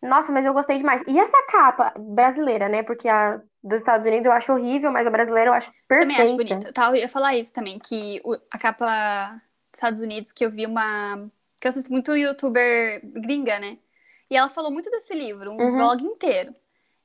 Nossa, 0.03 0.33
mas 0.33 0.47
eu 0.47 0.55
gostei 0.55 0.79
demais. 0.79 1.03
E 1.09 1.19
essa 1.19 1.47
capa 1.49 1.95
brasileira, 1.99 2.69
né? 2.69 2.83
Porque 2.83 3.09
a 3.09 3.41
dos 3.63 3.79
Estados 3.81 4.07
Unidos 4.07 4.27
eu 4.27 4.33
acho 4.33 4.53
horrível, 4.53 4.91
mas 4.93 5.07
a 5.07 5.11
brasileira 5.11 5.51
eu 5.51 5.55
acho 5.55 5.71
Também 5.89 6.17
acho 6.17 6.37
perfeita. 6.37 6.37
bonito. 6.37 6.73
Tá, 6.73 6.89
eu 6.91 6.97
ia 6.97 7.09
falar 7.09 7.37
isso 7.37 7.53
também, 7.53 7.79
que 7.79 8.21
o- 8.25 8.39
a 8.51 8.59
capa 8.59 9.33
dos 9.71 9.75
Estados 9.79 10.01
Unidos, 10.01 10.33
que 10.33 10.45
eu 10.45 10.51
vi 10.51 10.67
uma. 10.67 11.31
Que 11.61 11.67
eu 11.67 11.71
assisto 11.71 11.91
muito 11.91 12.15
youtuber 12.15 13.01
gringa, 13.05 13.59
né? 13.59 13.79
E 14.31 14.37
ela 14.37 14.49
falou 14.49 14.71
muito 14.71 14.91
desse 14.91 15.13
livro, 15.15 15.51
um 15.51 15.57
Uhum. 15.59 15.77
vlog 15.77 16.05
inteiro. 16.05 16.55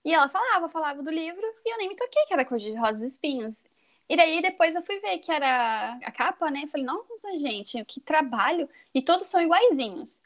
E 0.06 0.14
ela 0.14 0.28
falava, 0.30 0.70
falava 0.70 1.02
do 1.02 1.10
livro, 1.10 1.42
e 1.66 1.74
eu 1.74 1.78
nem 1.78 1.90
me 1.90 1.96
toquei 1.96 2.26
que 2.26 2.34
era 2.34 2.46
coisa 2.46 2.64
de 2.66 2.76
rosas 2.76 3.02
e 3.02 3.08
espinhos. 3.08 3.64
E 4.10 4.18
daí 4.18 4.42
depois 4.42 4.76
eu 4.76 4.84
fui 4.84 5.00
ver 5.00 5.20
que 5.20 5.32
era 5.32 5.94
a 6.04 6.12
capa, 6.12 6.52
né? 6.52 6.68
Falei, 6.68 6.86
nossa, 6.86 7.38
gente, 7.38 7.84
que 7.86 8.02
trabalho. 8.02 8.70
E 8.94 9.02
todos 9.02 9.28
são 9.28 9.42
iguaizinhos. 9.42 10.22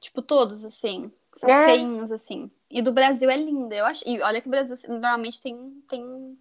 Tipo, 0.00 0.22
todos, 0.22 0.64
assim. 0.64 1.12
São 1.34 1.50
É. 1.50 1.64
feinhos, 1.64 2.10
assim. 2.10 2.50
E 2.70 2.82
do 2.82 2.92
Brasil 2.92 3.30
é 3.30 3.36
linda, 3.36 3.74
eu 3.74 3.86
acho. 3.86 4.02
E 4.06 4.20
olha 4.20 4.40
que 4.40 4.48
o 4.48 4.50
Brasil 4.50 4.76
normalmente 4.88 5.40
tem, 5.40 5.82
tem 5.88 6.36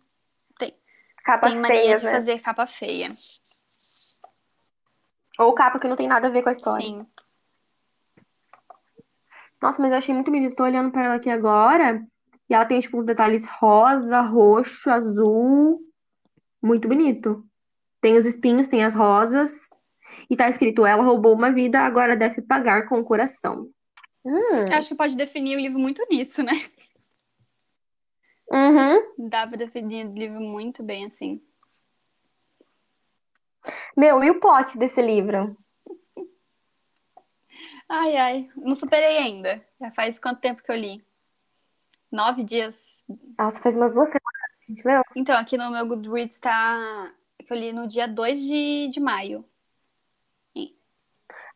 tem 1.26 1.56
mania 1.56 1.68
feias, 1.68 2.00
de 2.02 2.06
né? 2.06 2.14
fazer 2.14 2.42
capa 2.42 2.68
feia. 2.68 3.12
Ou 5.40 5.54
capa 5.54 5.80
que 5.80 5.88
não 5.88 5.96
tem 5.96 6.08
nada 6.08 6.28
a 6.28 6.32
ver 6.32 6.44
com 6.44 6.50
a 6.50 6.52
história. 6.52 6.86
Sim. 6.86 7.06
Nossa, 9.62 9.82
mas 9.82 9.92
eu 9.92 9.98
achei 9.98 10.14
muito 10.14 10.32
bonito. 10.32 10.56
Tô 10.56 10.64
olhando 10.64 10.92
pra 10.92 11.06
ela 11.06 11.16
aqui 11.16 11.30
agora. 11.30 12.06
E 12.48 12.54
ela 12.54 12.66
tem, 12.66 12.80
tipo, 12.80 12.98
uns 12.98 13.06
detalhes 13.06 13.48
rosa, 13.48 14.22
roxo, 14.22 14.90
azul. 14.90 15.82
Muito 16.62 16.88
bonito. 16.88 17.44
Tem 18.00 18.18
os 18.18 18.26
espinhos, 18.26 18.68
tem 18.68 18.84
as 18.84 18.94
rosas. 18.94 19.70
E 20.30 20.36
tá 20.36 20.48
escrito: 20.48 20.86
Ela 20.86 21.04
roubou 21.04 21.34
uma 21.34 21.52
vida, 21.52 21.80
agora 21.80 22.16
deve 22.16 22.42
pagar 22.42 22.88
com 22.88 23.00
o 23.00 23.04
coração. 23.04 23.70
Hum. 24.26 24.66
Eu 24.72 24.78
acho 24.78 24.90
que 24.90 24.96
pode 24.96 25.16
definir 25.16 25.56
o 25.56 25.60
livro 25.60 25.78
muito 25.78 26.06
nisso, 26.10 26.42
né? 26.42 26.54
Uhum. 28.52 29.30
Dá 29.30 29.48
pra 29.48 29.58
definir 29.58 30.08
o 30.08 30.14
livro 30.14 30.40
muito 30.40 30.84
bem, 30.84 31.06
assim. 31.06 31.42
Meu, 33.96 34.24
e 34.24 34.30
o 34.30 34.40
plot 34.40 34.78
desse 34.78 35.02
livro? 35.02 35.56
Ai, 37.88 38.18
ai. 38.18 38.50
Não 38.58 38.76
superei 38.76 39.18
ainda. 39.18 39.64
Já 39.80 39.92
faz 39.92 40.20
quanto 40.20 40.42
tempo 40.42 40.64
que 40.64 40.72
eu 40.72 40.76
li? 40.76 41.04
Nove 42.12 42.44
dias. 42.44 42.76
Nossa, 43.38 43.62
faz 43.62 43.76
umas 43.76 43.92
duas 43.92 44.10
semanas 44.10 44.52
que 44.60 44.72
a 44.72 44.76
gente 44.76 44.88
leu. 44.88 45.02
Então, 45.16 45.38
aqui 45.38 45.58
no 45.58 45.72
meu 45.72 45.88
Goodreads 45.88 46.40
tá. 46.40 47.14
Que 47.46 47.54
eu 47.54 47.58
li 47.58 47.72
no 47.72 47.88
dia 47.88 48.08
2 48.08 48.40
de, 48.40 48.88
de 48.88 49.00
maio. 49.00 49.46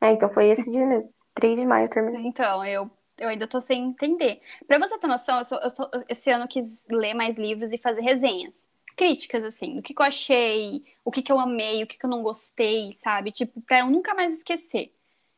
É, 0.01 0.11
então 0.11 0.29
foi 0.29 0.47
esse 0.47 0.71
dia 0.71 0.85
mesmo. 0.85 1.13
3 1.33 1.55
de 1.57 1.65
maio 1.65 1.85
eu 1.85 1.89
terminei. 1.89 2.21
Então, 2.25 2.63
eu, 2.65 2.89
eu 3.17 3.29
ainda 3.29 3.47
tô 3.47 3.61
sem 3.61 3.85
entender. 3.87 4.41
Pra 4.67 4.77
você 4.79 4.97
ter 4.97 5.07
noção, 5.07 5.37
eu 5.37 5.43
sou- 5.43 5.59
eu 5.59 5.69
sou- 5.69 5.89
esse 6.07 6.29
ano 6.29 6.45
eu 6.45 6.47
quis 6.49 6.83
ler 6.89 7.13
mais 7.13 7.37
livros 7.37 7.71
e 7.73 7.77
fazer 7.77 8.01
resenhas. 8.01 8.67
Críticas, 8.95 9.43
assim, 9.43 9.75
do 9.77 9.81
que, 9.81 9.93
que 9.93 10.01
eu 10.01 10.05
achei, 10.05 10.83
o 11.05 11.11
que, 11.11 11.21
que 11.21 11.31
eu 11.31 11.39
amei, 11.39 11.81
o 11.83 11.87
que, 11.87 11.97
que 11.97 12.05
eu 12.05 12.09
não 12.09 12.21
gostei, 12.21 12.93
sabe? 12.95 13.31
Tipo, 13.31 13.61
pra 13.61 13.79
eu 13.79 13.87
nunca 13.89 14.13
mais 14.13 14.37
esquecer. 14.37 14.93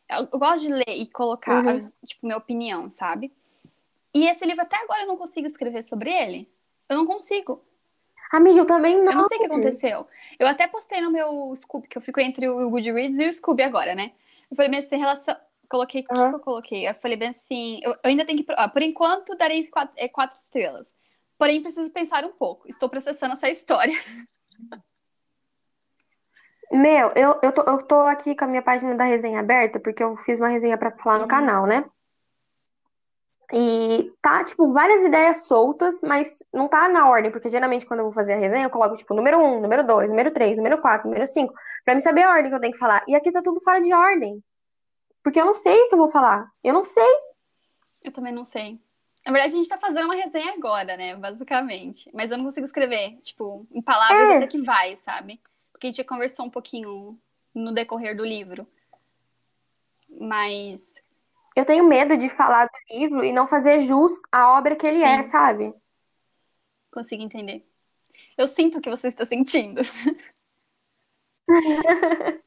Eu, 0.09 0.27
eu 0.33 0.39
gosto 0.39 0.61
de 0.65 0.73
ler 0.73 0.89
e 0.97 1.05
colocar, 1.07 1.63
Uhum. 1.63 1.81
tipo, 2.05 2.25
minha 2.25 2.37
opinião, 2.37 2.89
sabe? 2.89 3.31
E 4.13 4.27
esse 4.27 4.43
livro, 4.45 4.61
até 4.63 4.75
agora, 4.77 5.03
eu 5.03 5.07
não 5.07 5.15
consigo 5.15 5.45
escrever 5.47 5.83
sobre 5.83 6.11
ele. 6.11 6.49
Eu 6.89 6.97
não 6.97 7.05
consigo. 7.05 7.63
Amiga, 8.31 8.59
eu 8.59 8.65
também 8.65 8.97
Eu 8.97 9.05
não 9.05 9.13
não. 9.13 9.23
sei 9.27 9.37
o 9.37 9.41
que 9.41 9.45
aconteceu. 9.45 10.07
Eu 10.39 10.47
até 10.47 10.67
postei 10.67 10.99
no 11.01 11.11
meu 11.11 11.53
Scoob, 11.55 11.87
que 11.87 11.97
eu 11.97 12.01
fico 12.01 12.19
entre 12.19 12.47
o 12.49 12.69
Goodreads 12.69 13.19
e 13.19 13.27
o 13.27 13.33
Scoob 13.33 13.61
agora, 13.61 13.93
né? 13.93 14.11
Eu 14.49 14.55
falei, 14.55 14.71
mas 14.71 14.91
em 14.91 14.97
relação. 14.97 15.35
Coloquei, 15.71 16.01
o 16.01 16.05
que, 16.05 16.35
eu 16.35 16.39
coloquei? 16.41 16.89
Eu 16.89 16.93
falei 16.95 17.15
bem 17.15 17.29
assim, 17.29 17.79
eu, 17.81 17.91
eu 17.91 17.99
ainda 18.03 18.25
tenho 18.25 18.43
que. 18.43 18.53
ah, 18.57 18.67
por 18.67 18.81
enquanto, 18.81 19.37
darei 19.37 19.67
quatro, 19.67 19.93
é, 19.95 20.09
quatro 20.09 20.37
estrelas. 20.37 20.85
Porém, 21.37 21.63
preciso 21.63 21.89
pensar 21.93 22.25
um 22.25 22.33
pouco. 22.33 22.67
Estou 22.67 22.89
processando 22.89 23.35
essa 23.35 23.49
história. 23.49 23.93
Meu, 26.69 27.11
eu, 27.15 27.39
eu 27.41 27.53
tô, 27.53 27.61
eu 27.63 27.83
tô 27.83 28.01
aqui 28.01 28.35
com 28.35 28.43
a 28.43 28.47
minha 28.47 28.61
página 28.61 28.95
da 28.95 29.05
resenha 29.05 29.39
aberta, 29.39 29.79
porque 29.79 30.03
eu 30.03 30.17
fiz 30.17 30.41
uma 30.41 30.49
resenha 30.49 30.77
pra 30.77 30.91
falar 30.91 31.17
no 31.17 31.23
Uhum. 31.23 31.29
canal, 31.29 31.65
né? 31.65 31.85
E 33.53 34.11
tá, 34.21 34.43
tipo, 34.43 34.73
várias 34.73 35.01
ideias 35.03 35.45
soltas, 35.45 36.01
mas 36.01 36.43
não 36.53 36.67
tá 36.67 36.89
na 36.89 37.09
ordem, 37.09 37.31
porque 37.31 37.49
geralmente 37.49 37.85
quando 37.85 37.99
eu 38.01 38.05
vou 38.05 38.13
fazer 38.13 38.33
a 38.33 38.37
resenha, 38.37 38.65
eu 38.65 38.69
coloco, 38.69 38.97
tipo, 38.97 39.13
número 39.13 39.37
um, 39.37 39.61
número 39.61 39.85
dois, 39.85 40.09
número 40.09 40.31
três, 40.31 40.55
número 40.57 40.81
quatro, 40.81 41.07
número 41.07 41.25
cinco, 41.25 41.53
pra 41.85 41.95
me 41.95 42.01
saber 42.01 42.23
a 42.23 42.29
ordem 42.29 42.49
que 42.49 42.55
eu 42.55 42.61
tenho 42.61 42.73
que 42.73 42.79
falar. 42.79 43.03
E 43.07 43.15
aqui 43.15 43.31
tá 43.31 43.41
tudo 43.41 43.61
fora 43.61 43.81
de 43.81 43.93
ordem, 43.93 44.41
porque 45.23 45.39
eu 45.39 45.45
não 45.45 45.55
sei 45.55 45.79
o 45.81 45.89
que 45.89 45.95
eu 45.95 45.99
vou 45.99 46.09
falar. 46.09 46.51
Eu 46.63 46.73
não 46.73 46.83
sei. 46.83 47.11
Eu 48.03 48.11
também 48.11 48.33
não 48.33 48.45
sei. 48.45 48.79
Na 49.25 49.31
verdade, 49.31 49.53
a 49.53 49.57
gente 49.57 49.69
tá 49.69 49.77
fazendo 49.77 50.05
uma 50.05 50.15
resenha 50.15 50.53
agora, 50.53 50.97
né? 50.97 51.15
Basicamente. 51.15 52.09
Mas 52.13 52.31
eu 52.31 52.37
não 52.37 52.45
consigo 52.45 52.65
escrever, 52.65 53.17
tipo, 53.21 53.67
em 53.71 53.81
palavras 53.81 54.29
É, 54.29 54.37
até 54.37 54.47
que 54.47 54.61
vai, 54.61 54.97
sabe? 54.97 55.39
Porque 55.71 55.87
a 55.87 55.89
gente 55.89 55.97
já 55.97 56.03
conversou 56.03 56.45
um 56.45 56.49
pouquinho 56.49 57.19
no 57.53 57.71
decorrer 57.71 58.17
do 58.17 58.25
livro. 58.25 58.67
Mas, 60.09 60.93
eu 61.55 61.65
tenho 61.65 61.83
medo 61.83 62.15
de 62.17 62.29
falar 62.29 62.65
do 62.65 62.95
livro 62.95 63.23
e 63.23 63.31
não 63.31 63.47
fazer 63.47 63.81
jus 63.81 64.21
à 64.31 64.57
obra 64.57 64.75
que 64.75 64.87
ele 64.87 65.03
é, 65.03 65.21
sim, 65.23 65.29
sabe? 65.29 65.73
consigo 66.91 67.23
entender. 67.23 67.65
Eu 68.37 68.47
sinto 68.47 68.77
o 68.77 68.81
que 68.81 68.89
você 68.89 69.09
está 69.09 69.25
sentindo. 69.25 69.81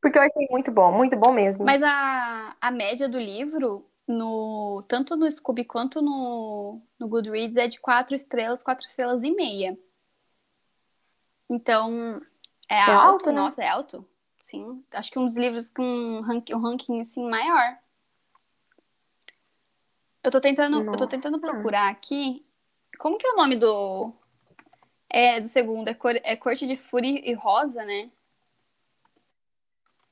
Porque 0.00 0.18
eu 0.18 0.22
achei 0.22 0.46
muito 0.50 0.70
bom, 0.70 0.92
muito 0.92 1.16
bom 1.16 1.32
mesmo. 1.32 1.64
Mas 1.64 1.82
a, 1.82 2.56
a 2.60 2.70
média 2.70 3.08
do 3.08 3.18
livro, 3.18 3.84
no, 4.06 4.82
tanto 4.88 5.16
no 5.16 5.30
Scooby 5.30 5.64
quanto 5.64 6.00
no, 6.00 6.80
no 6.98 7.08
Goodreads, 7.08 7.56
é 7.56 7.68
de 7.68 7.80
quatro 7.80 8.14
estrelas, 8.14 8.62
quatro 8.62 8.86
estrelas 8.86 9.22
e 9.22 9.30
meia. 9.30 9.78
Então, 11.48 12.20
é 12.68 12.76
é 12.76 12.82
alto? 12.82 13.06
alto, 13.06 13.26
né? 13.32 13.40
Nossa, 13.40 13.62
é 13.62 13.68
alto. 13.68 14.08
Sim. 14.40 14.84
Acho 14.92 15.10
que 15.10 15.18
um 15.18 15.26
dos 15.26 15.36
livros 15.36 15.68
com 15.68 15.82
um 15.82 16.20
ranking, 16.20 16.54
um 16.54 16.60
ranking 16.60 17.00
assim 17.00 17.28
maior. 17.28 17.76
Eu 20.22 20.30
tô 20.30 20.40
tentando, 20.40 20.80
eu 20.80 20.96
tô 20.96 21.06
tentando 21.06 21.40
procurar 21.40 21.88
aqui. 21.88 22.44
Como 22.98 23.18
que 23.18 23.26
é 23.26 23.32
o 23.32 23.36
nome 23.36 23.56
do. 23.56 24.12
É, 25.08 25.40
do 25.40 25.48
segundo? 25.48 25.88
É, 25.88 25.94
cor, 25.94 26.14
é 26.22 26.36
Corte 26.36 26.66
de 26.66 26.76
Fúria 26.76 27.20
e 27.24 27.32
Rosa, 27.32 27.84
né? 27.84 28.10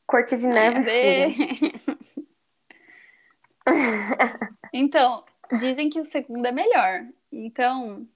Corte 0.07 0.37
de 0.37 0.47
neve 0.47 0.85
fúria. 0.85 1.97
Então, 4.73 5.25
dizem 5.59 5.89
que 5.91 6.01
o 6.01 6.11
segundo 6.11 6.47
é 6.47 6.53
melhor. 6.53 7.05
Então, 7.33 8.07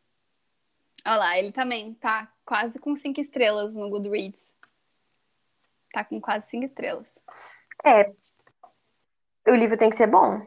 olha 1.04 1.16
lá, 1.16 1.38
ele 1.38 1.52
também 1.52 1.94
tá 1.94 2.30
quase 2.44 2.78
com 2.78 2.94
cinco 2.94 3.20
estrelas 3.20 3.72
no 3.74 3.88
Goodreads. 3.88 4.54
Tá 5.92 6.04
com 6.04 6.20
quase 6.20 6.48
cinco 6.48 6.66
estrelas. 6.66 7.18
É, 7.84 8.12
o 9.48 9.54
livro 9.54 9.76
tem 9.76 9.90
que 9.90 9.96
ser 9.96 10.06
bom. 10.06 10.46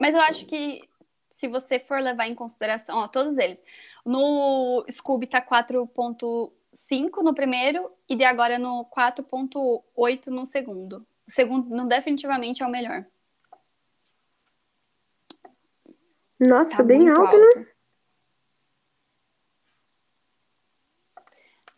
Mas 0.00 0.14
eu 0.14 0.20
acho 0.22 0.46
que 0.46 0.82
se 1.34 1.46
você 1.46 1.78
for 1.78 2.00
levar 2.00 2.26
em 2.26 2.34
consideração, 2.34 2.98
ó, 2.98 3.08
todos 3.08 3.36
eles. 3.38 3.62
No 4.04 4.84
Scooby 4.90 5.26
tá 5.26 5.40
4.5 6.74 7.22
no 7.22 7.34
primeiro 7.34 7.90
e 8.08 8.16
de 8.16 8.24
agora 8.24 8.58
no 8.58 8.84
4.8 8.86 10.26
no 10.26 10.44
segundo. 10.44 11.06
O 11.26 11.30
segundo 11.30 11.70
não, 11.70 11.86
definitivamente 11.86 12.62
é 12.62 12.66
o 12.66 12.70
melhor. 12.70 13.06
Nossa, 16.38 16.76
Tá 16.76 16.82
bem 16.82 17.00
muito 17.00 17.20
alto, 17.20 17.36
né? 17.38 17.46
alto. 17.46 17.74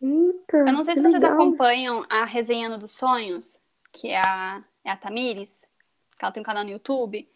Eita, 0.01 0.57
Eu 0.57 0.73
não 0.73 0.83
sei 0.83 0.95
se 0.95 1.01
vocês 1.01 1.13
legal. 1.13 1.33
acompanham 1.33 2.05
a 2.09 2.25
Resenhando 2.25 2.77
dos 2.77 2.91
Sonhos, 2.91 3.59
que 3.91 4.09
é 4.09 4.19
a, 4.19 4.63
é 4.83 4.91
a 4.91 4.97
Tamires, 4.97 5.61
que 6.17 6.25
ela 6.25 6.31
tem 6.31 6.41
um 6.41 6.45
canal 6.45 6.63
no 6.63 6.69
YouTube. 6.71 7.27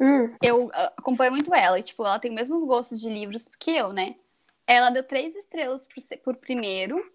Hum, 0.00 0.34
Eu 0.40 0.70
ah, 0.72 0.92
acompanho 0.96 1.32
muito 1.32 1.52
ela, 1.52 1.78
e, 1.78 1.82
tipo, 1.82 2.04
ela 2.04 2.18
tem 2.18 2.30
os 2.30 2.34
mesmos 2.36 2.64
gostos 2.64 3.00
de 3.00 3.10
livros 3.10 3.48
que 3.58 3.72
eu, 3.72 3.92
né? 3.92 4.16
Ela 4.68 4.90
deu 4.90 5.02
três 5.02 5.34
estrelas 5.34 5.88
pro, 5.88 6.18
por 6.22 6.36
primeiro, 6.36 7.10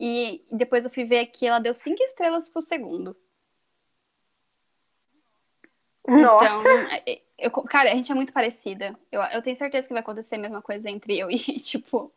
e 0.00 0.42
depois 0.50 0.82
eu 0.82 0.90
fui 0.90 1.04
ver 1.04 1.18
aqui, 1.18 1.46
ela 1.46 1.58
deu 1.58 1.74
cinco 1.74 2.02
estrelas 2.02 2.48
pro 2.48 2.62
segundo. 2.62 3.14
Então, 6.08 6.22
nossa, 6.22 6.68
é- 7.06 7.20
eu, 7.36 7.50
cara, 7.50 7.92
a 7.92 7.94
gente 7.94 8.10
é 8.10 8.14
muito 8.14 8.32
parecida. 8.32 8.98
Eu, 9.12 9.20
eu 9.20 9.42
tenho 9.42 9.56
certeza 9.56 9.86
que 9.86 9.92
vai 9.92 10.00
acontecer 10.02 10.36
a 10.36 10.38
mesma 10.38 10.62
coisa 10.62 10.88
entre 10.88 11.18
eu 11.18 11.28
e, 11.30 11.36
tipo, 11.60 12.10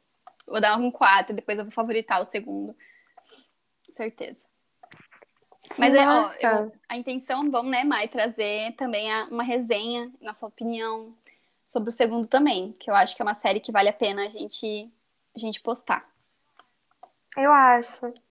vou 0.48 0.62
dar 0.62 0.78
um 0.78 0.90
quatro, 0.90 1.36
depois 1.36 1.60
eu 1.60 1.66
vou 1.66 1.74
favoritar 1.74 2.22
o 2.22 2.26
segundo. 2.26 2.74
Certeza. 3.98 4.46
Mas 5.78 5.94
é, 5.94 6.08
ó, 6.08 6.32
eu, 6.40 6.72
a 6.88 6.96
intenção, 6.96 7.52
vamos, 7.52 7.70
né, 7.70 7.84
Mai, 7.84 8.08
trazer 8.08 8.74
também 8.78 9.12
a- 9.12 9.26
uma 9.26 9.44
resenha, 9.44 10.10
nossa 10.22 10.46
opinião 10.46 11.14
sobre 11.70 11.90
o 11.92 11.94
segundo 11.94 12.28
também, 12.28 12.74
que 12.80 12.90
eu 12.90 12.96
acho 12.96 13.16
que 13.16 13.22
é 13.22 13.26
uma 13.26 13.36
série 13.36 13.60
que 13.60 13.72
vale 13.72 13.90
a 13.90 13.94
pena 13.94 14.26
a 14.26 14.30
gente, 14.30 14.92
a 15.36 15.40
gente 15.40 15.62
postar. 15.62 16.10
Eu 17.38 17.52
acho. 17.52 18.12